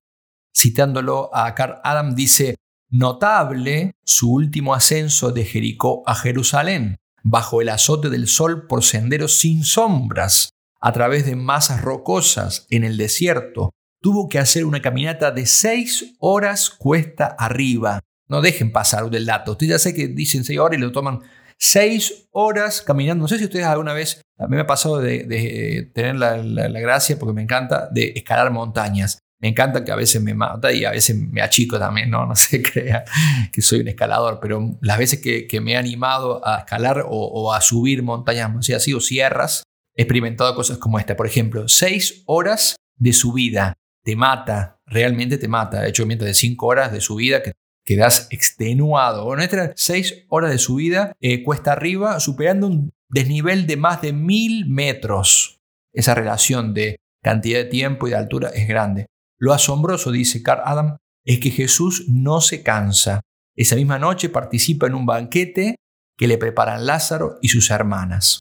Citándolo 0.56 1.30
a 1.34 1.54
Carl 1.54 1.80
Adam, 1.84 2.16
dice, 2.16 2.56
Notable 2.98 3.92
su 4.06 4.32
último 4.32 4.74
ascenso 4.74 5.34
de 5.34 5.44
Jericó 5.44 6.02
a 6.06 6.16
Jerusalén, 6.16 6.96
bajo 7.24 7.62
el 7.62 7.68
azote 7.68 8.10
del 8.10 8.30
sol 8.30 8.68
por 8.68 8.86
senderos 8.86 9.38
sin 9.38 9.66
sombras, 9.66 10.52
a 10.80 10.94
través 10.94 11.26
de 11.26 11.36
masas 11.36 11.82
rocosas 11.82 12.66
en 12.70 12.86
el 12.86 12.96
desierto. 12.96 13.74
Tuvo 14.02 14.30
que 14.30 14.40
hacer 14.40 14.64
una 14.64 14.82
caminata 14.82 15.32
de 15.32 15.46
seis 15.46 16.16
horas 16.20 16.70
cuesta 16.70 17.36
arriba. 17.38 18.00
No 18.30 18.40
dejen 18.40 18.72
pasar 18.72 19.10
del 19.10 19.26
dato. 19.26 19.52
Ustedes 19.52 19.72
ya 19.72 19.80
sé 19.80 19.94
que 19.94 20.08
dicen 20.08 20.46
seis 20.46 20.60
horas 20.60 20.78
y 20.78 20.82
lo 20.82 20.94
toman 20.94 21.20
seis 21.58 22.30
horas 22.32 22.82
caminando. 22.82 23.24
No 23.24 23.28
sé 23.28 23.40
si 23.40 23.44
ustedes 23.44 23.66
alguna 23.66 23.92
vez, 23.92 24.22
a 24.38 24.48
mí 24.48 24.56
me 24.56 24.62
ha 24.62 24.68
pasado 24.68 25.00
de, 25.00 25.92
tener 25.94 26.16
la, 26.16 26.38
la, 26.38 26.80
gracia, 26.80 27.20
porque 27.20 27.34
me 27.34 27.42
encanta, 27.42 27.90
de 27.92 28.14
escalar 28.16 28.52
montañas. 28.52 29.20
Me 29.46 29.50
encanta 29.50 29.86
que 29.86 29.92
a 29.92 29.96
veces 29.96 30.24
me 30.24 30.34
mata 30.34 30.72
y 30.72 30.86
a 30.86 30.90
veces 30.90 31.16
me 31.16 31.40
achico 31.40 31.78
también, 31.78 32.10
no, 32.10 32.26
no 32.28 32.36
se 32.36 32.64
crea 32.64 33.06
que 33.54 33.62
soy 33.62 33.82
un 33.82 33.88
escalador, 33.88 34.40
pero 34.42 34.76
las 34.82 34.98
veces 34.98 35.22
que, 35.22 35.62
me 35.62 35.74
he 35.74 35.78
animado 35.78 36.42
a 36.44 36.62
escalar 36.62 37.06
o, 37.08 37.54
a 37.54 37.62
subir 37.62 38.02
montañas, 38.02 38.50
o 38.50 38.76
así, 38.76 38.92
o 38.96 39.00
sierras, 39.00 39.62
he 39.96 40.02
experimentado 40.02 40.56
cosas 40.56 40.80
como 40.80 40.98
esta. 40.98 41.16
Por 41.16 41.28
ejemplo, 41.28 41.68
seis 41.68 42.24
horas 42.26 42.76
de 42.98 43.14
subida 43.14 43.76
te 44.04 44.16
mata, 44.16 44.80
realmente 44.88 45.38
te 45.38 45.48
mata. 45.48 45.82
De 45.82 45.90
hecho, 45.90 46.08
mientras 46.08 46.28
de 46.28 46.34
cinco 46.34 46.66
horas 46.66 46.92
de 46.92 47.00
subida 47.00 47.44
que 47.44 47.52
quedas 47.86 48.28
extenuado. 48.32 49.26
Bueno, 49.26 49.44
estas 49.44 49.74
seis 49.76 50.26
horas 50.30 50.50
de 50.50 50.58
subida 50.58 51.14
eh, 51.22 51.44
cuesta 51.44 51.74
arriba, 51.74 52.20
superando 52.20 52.66
un 52.66 52.92
desnivel 53.10 53.68
de 53.68 53.78
más 53.78 54.02
de 54.02 54.12
mil 54.12 54.66
metros. 54.68 55.60
Esa 55.94 56.16
relación 56.16 56.74
de 56.74 56.96
cantidad 57.22 57.60
de 57.60 57.66
tiempo 57.66 58.08
y 58.08 58.10
de 58.10 58.16
altura 58.16 58.50
es 58.50 58.68
grande. 58.68 59.06
Lo 59.38 59.54
asombroso, 59.54 60.12
dice 60.12 60.42
Carl 60.42 60.62
Adam, 60.66 60.98
es 61.26 61.40
que 61.40 61.52
Jesús 61.52 62.06
no 62.08 62.42
se 62.42 62.64
cansa. 62.64 63.22
Esa 63.56 63.76
misma 63.76 64.00
noche 64.00 64.30
participa 64.30 64.88
en 64.88 64.96
un 64.96 65.06
banquete 65.06 65.76
que 66.18 66.28
le 66.28 66.38
preparan 66.38 66.86
Lázaro 66.86 67.38
y 67.42 67.50
sus 67.50 67.70
hermanas. 67.72 68.40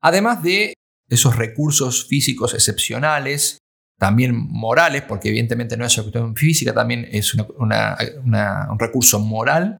Además 0.00 0.42
de 0.42 0.74
esos 1.08 1.36
recursos 1.36 2.06
físicos 2.06 2.54
excepcionales, 2.54 3.58
también 3.98 4.34
morales, 4.36 5.02
porque 5.02 5.28
evidentemente 5.28 5.76
no 5.76 5.84
es 5.84 5.96
una 5.96 6.04
cuestión 6.04 6.36
física, 6.36 6.74
también 6.74 7.06
es 7.10 7.34
un 7.34 8.78
recurso 8.78 9.18
moral, 9.18 9.78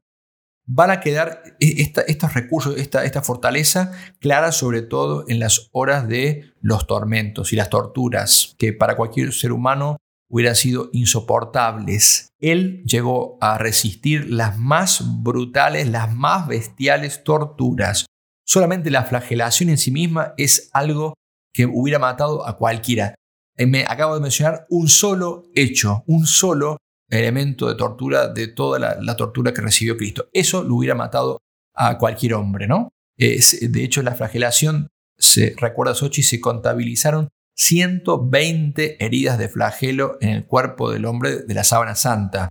van 0.65 0.91
a 0.91 0.99
quedar 0.99 1.43
e, 1.59 1.91
estos 2.07 2.33
recursos, 2.33 2.77
esta, 2.77 3.05
esta 3.05 3.21
fortaleza 3.21 3.91
clara 4.19 4.51
sobre 4.51 4.81
todo 4.81 5.25
en 5.27 5.39
las 5.39 5.69
horas 5.71 6.07
de 6.07 6.53
los 6.61 6.87
tormentos 6.87 7.53
y 7.53 7.55
las 7.55 7.69
torturas, 7.69 8.55
que 8.57 8.73
para 8.73 8.95
cualquier 8.95 9.33
ser 9.33 9.51
humano 9.51 9.97
hubieran 10.29 10.55
sido 10.55 10.89
insoportables. 10.93 12.29
Él 12.39 12.83
llegó 12.85 13.37
a 13.41 13.57
resistir 13.57 14.29
las 14.29 14.57
más 14.57 15.03
brutales, 15.23 15.87
las 15.89 16.13
más 16.13 16.47
bestiales 16.47 17.23
torturas. 17.23 18.05
Solamente 18.45 18.91
la 18.91 19.03
flagelación 19.03 19.69
en 19.69 19.77
sí 19.77 19.91
misma 19.91 20.33
es 20.37 20.69
algo 20.73 21.13
que 21.53 21.65
hubiera 21.65 21.99
matado 21.99 22.47
a 22.47 22.57
cualquiera. 22.57 23.15
Eh, 23.57 23.65
me 23.65 23.85
acabo 23.87 24.15
de 24.15 24.21
mencionar 24.21 24.65
un 24.69 24.87
solo 24.87 25.49
hecho, 25.55 26.03
un 26.07 26.25
solo 26.27 26.77
elemento 27.09 27.67
de 27.67 27.75
tortura 27.75 28.27
de 28.27 28.47
toda 28.47 28.79
la, 28.79 29.15
tortura 29.15 29.53
que 29.53 29.61
recibió 29.61 29.97
Cristo. 29.97 30.29
Eso 30.33 30.63
lo 30.63 30.75
hubiera 30.75 30.95
matado 30.95 31.39
a 31.73 31.97
cualquier 31.97 32.33
hombre, 32.33 32.67
¿no? 32.67 32.89
de 33.17 33.83
hecho, 33.83 34.03
la 34.03 34.13
flagelación, 34.13 34.89
se 35.17 35.55
recuerda 35.57 35.95
Sochi, 35.95 36.21
se 36.21 36.39
contabilizaron 36.39 37.29
120 37.57 39.03
heridas 39.03 39.37
de 39.37 39.49
flagelo 39.49 40.17
en 40.21 40.29
el 40.29 40.45
cuerpo 40.45 40.91
del 40.91 41.05
hombre 41.05 41.39
de 41.39 41.53
la 41.53 41.63
sábana 41.63 41.95
santa, 41.95 42.49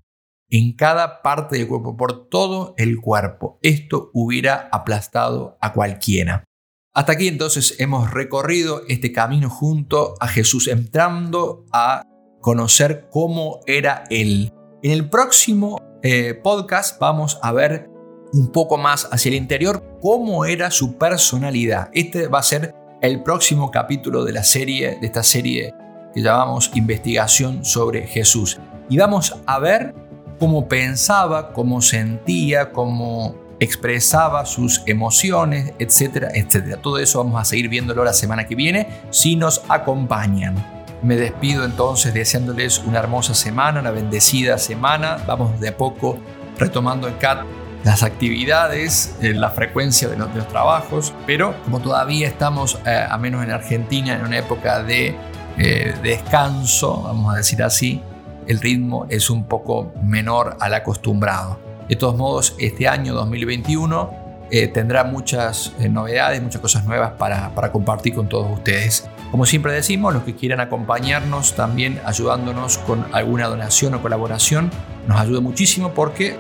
en 0.51 0.75
cada 0.75 1.23
parte 1.23 1.57
del 1.57 1.69
cuerpo, 1.69 1.97
por 1.97 2.29
todo 2.29 2.75
el 2.77 3.01
cuerpo. 3.01 3.59
Esto 3.63 4.11
hubiera 4.13 4.69
aplastado 4.73 5.57
a 5.61 5.73
cualquiera. 5.73 6.45
Hasta 6.93 7.13
aquí 7.13 7.29
entonces 7.29 7.77
hemos 7.79 8.11
recorrido 8.11 8.83
este 8.89 9.13
camino 9.13 9.49
junto 9.49 10.15
a 10.21 10.29
Jesús, 10.29 10.67
entrando 10.67 11.65
a 11.73 12.03
conocer 12.41 13.09
cómo 13.11 13.61
era 13.67 14.05
Él. 14.11 14.53
En 14.83 14.91
el 14.93 15.09
próximo 15.09 15.81
eh, 16.03 16.35
podcast 16.35 16.99
vamos 16.99 17.39
a 17.43 17.53
ver 17.53 17.91
un 18.33 18.51
poco 18.51 18.77
más 18.77 19.09
hacia 19.13 19.29
el 19.29 19.37
interior 19.37 19.99
cómo 20.01 20.45
era 20.45 20.71
su 20.71 20.99
personalidad. 20.99 21.91
Este 21.93 22.29
va 22.29 22.41
a 22.41 22.43
ser 22.43 22.75
el 23.01 23.23
próximo 23.23 23.71
capítulo 23.71 24.25
de 24.25 24.33
la 24.33 24.43
serie, 24.43 24.99
de 25.01 25.07
esta 25.07 25.23
serie 25.23 25.75
que 26.15 26.23
llamamos 26.23 26.71
Investigación 26.75 27.65
sobre 27.65 28.07
Jesús. 28.07 28.59
Y 28.89 28.97
vamos 28.97 29.35
a 29.47 29.59
ver 29.59 29.95
cómo 30.39 30.69
pensaba, 30.69 31.53
cómo 31.53 31.83
sentía, 31.83 32.73
cómo 32.73 33.35
expresaba 33.61 34.45
sus 34.47 34.83
emociones, 34.87 35.73
etcétera, 35.79 36.29
etcétera. 36.35 36.79
Todo 36.81 36.99
eso 36.99 37.23
vamos 37.23 37.41
a 37.41 37.45
seguir 37.45 37.69
viéndolo 37.69 38.05
la 38.05 38.13
semana 38.13 38.47
que 38.47 38.55
viene 38.55 38.89
si 39.11 39.37
nos 39.37 39.63
acompañan. 39.69 40.55
Me 41.03 41.17
despido 41.17 41.65
entonces 41.65 42.15
deseándoles 42.15 42.79
una 42.79 42.99
hermosa 42.99 43.35
semana, 43.35 43.81
una 43.81 43.91
bendecida 43.91 44.59
semana. 44.59 45.19
Vamos 45.27 45.61
de 45.61 45.69
a 45.69 45.77
poco 45.77 46.19
retomando 46.59 47.09
en 47.09 47.15
CAT 47.15 47.45
las 47.87 48.03
actividades, 48.03 49.15
eh, 49.23 49.33
la 49.33 49.51
frecuencia 49.51 50.09
de 50.09 50.17
los, 50.17 50.29
trabajos, 50.49 51.15
pero 51.25 51.55
como 51.63 51.79
todavía 51.79 52.27
estamos, 52.27 52.81
eh, 52.85 53.07
a 53.09 53.17
menos 53.17 53.45
en 53.45 53.53
Argentina, 53.53 54.15
en 54.15 54.23
una 54.23 54.39
época 54.39 54.83
de 54.83 55.15
eh, 55.57 55.95
descanso, 56.03 57.03
vamos 57.05 57.33
a 57.33 57.37
decir 57.37 57.63
así, 57.63 58.03
el 58.49 58.59
ritmo 58.59 59.07
es 59.09 59.31
un 59.31 59.45
poco 59.45 59.93
menor 60.03 60.57
al 60.59 60.75
acostumbrado. 60.75 61.61
De 61.89 61.95
todos 61.95 62.17
modos, 62.17 62.57
este 62.59 62.89
año 62.89 63.15
2021 63.15 64.27
tendrá 64.73 65.05
muchas 65.05 65.73
novedades, 65.91 66.41
muchas 66.43 66.61
cosas 66.61 66.85
nuevas 66.85 67.13
para, 67.13 67.55
para 67.55 67.71
compartir 67.71 68.15
con 68.15 68.29
todos 68.29 68.51
ustedes. 68.51 69.09
Como 69.31 69.45
siempre 69.47 69.73
decimos, 69.73 70.15
los 70.15 70.23
que 70.23 70.35
quieran 70.35 70.61
acompañarnos 70.61 71.55
también 71.55 72.01
ayudándonos 72.05 72.79
con 72.79 73.07
alguna 73.13 73.47
donación 73.47 73.95
o 73.95 74.03
colaboración, 74.03 74.71
nos 75.09 75.21
ayuda 75.21 75.41
muchísimo 75.41 75.93
porque 75.95 76.37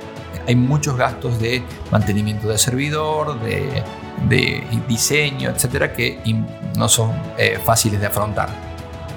hay 0.47 0.57
muchos 0.57 0.97
gastos 0.97 1.39
de 1.39 1.63
mantenimiento 1.91 2.49
de 2.49 2.59
servidor, 2.59 3.39
de, 3.41 3.83
diseño, 4.89 5.51
etcétera, 5.51 5.93
que 5.93 6.21
no 6.77 6.89
son 6.89 7.13
eh, 7.39 7.59
fáciles 7.65 8.01
de 8.01 8.07
afrontar. 8.07 8.49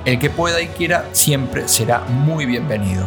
El 0.05 0.19
que 0.19 0.29
pueda 0.29 0.61
y 0.61 0.67
quiera 0.67 1.05
siempre 1.11 1.67
será 1.67 1.99
muy 1.99 2.45
bienvenido. 2.45 3.05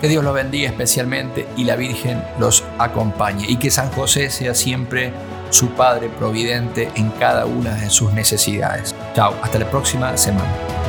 Que 0.00 0.08
Dios 0.08 0.24
los 0.24 0.34
bendiga 0.34 0.70
especialmente 0.70 1.46
y 1.56 1.64
la 1.64 1.76
Virgen 1.76 2.22
los 2.38 2.64
acompañe 2.78 3.44
y 3.46 3.56
que 3.56 3.70
San 3.70 3.90
José 3.90 4.30
sea 4.30 4.54
siempre 4.54 5.12
su 5.50 5.70
Padre 5.70 6.08
providente 6.08 6.90
en 6.94 7.10
cada 7.10 7.44
una 7.44 7.74
de 7.74 7.90
sus 7.90 8.12
necesidades. 8.12 8.94
Chao, 9.14 9.34
hasta 9.42 9.58
la 9.58 9.68
próxima 9.70 10.16
semana. 10.16 10.79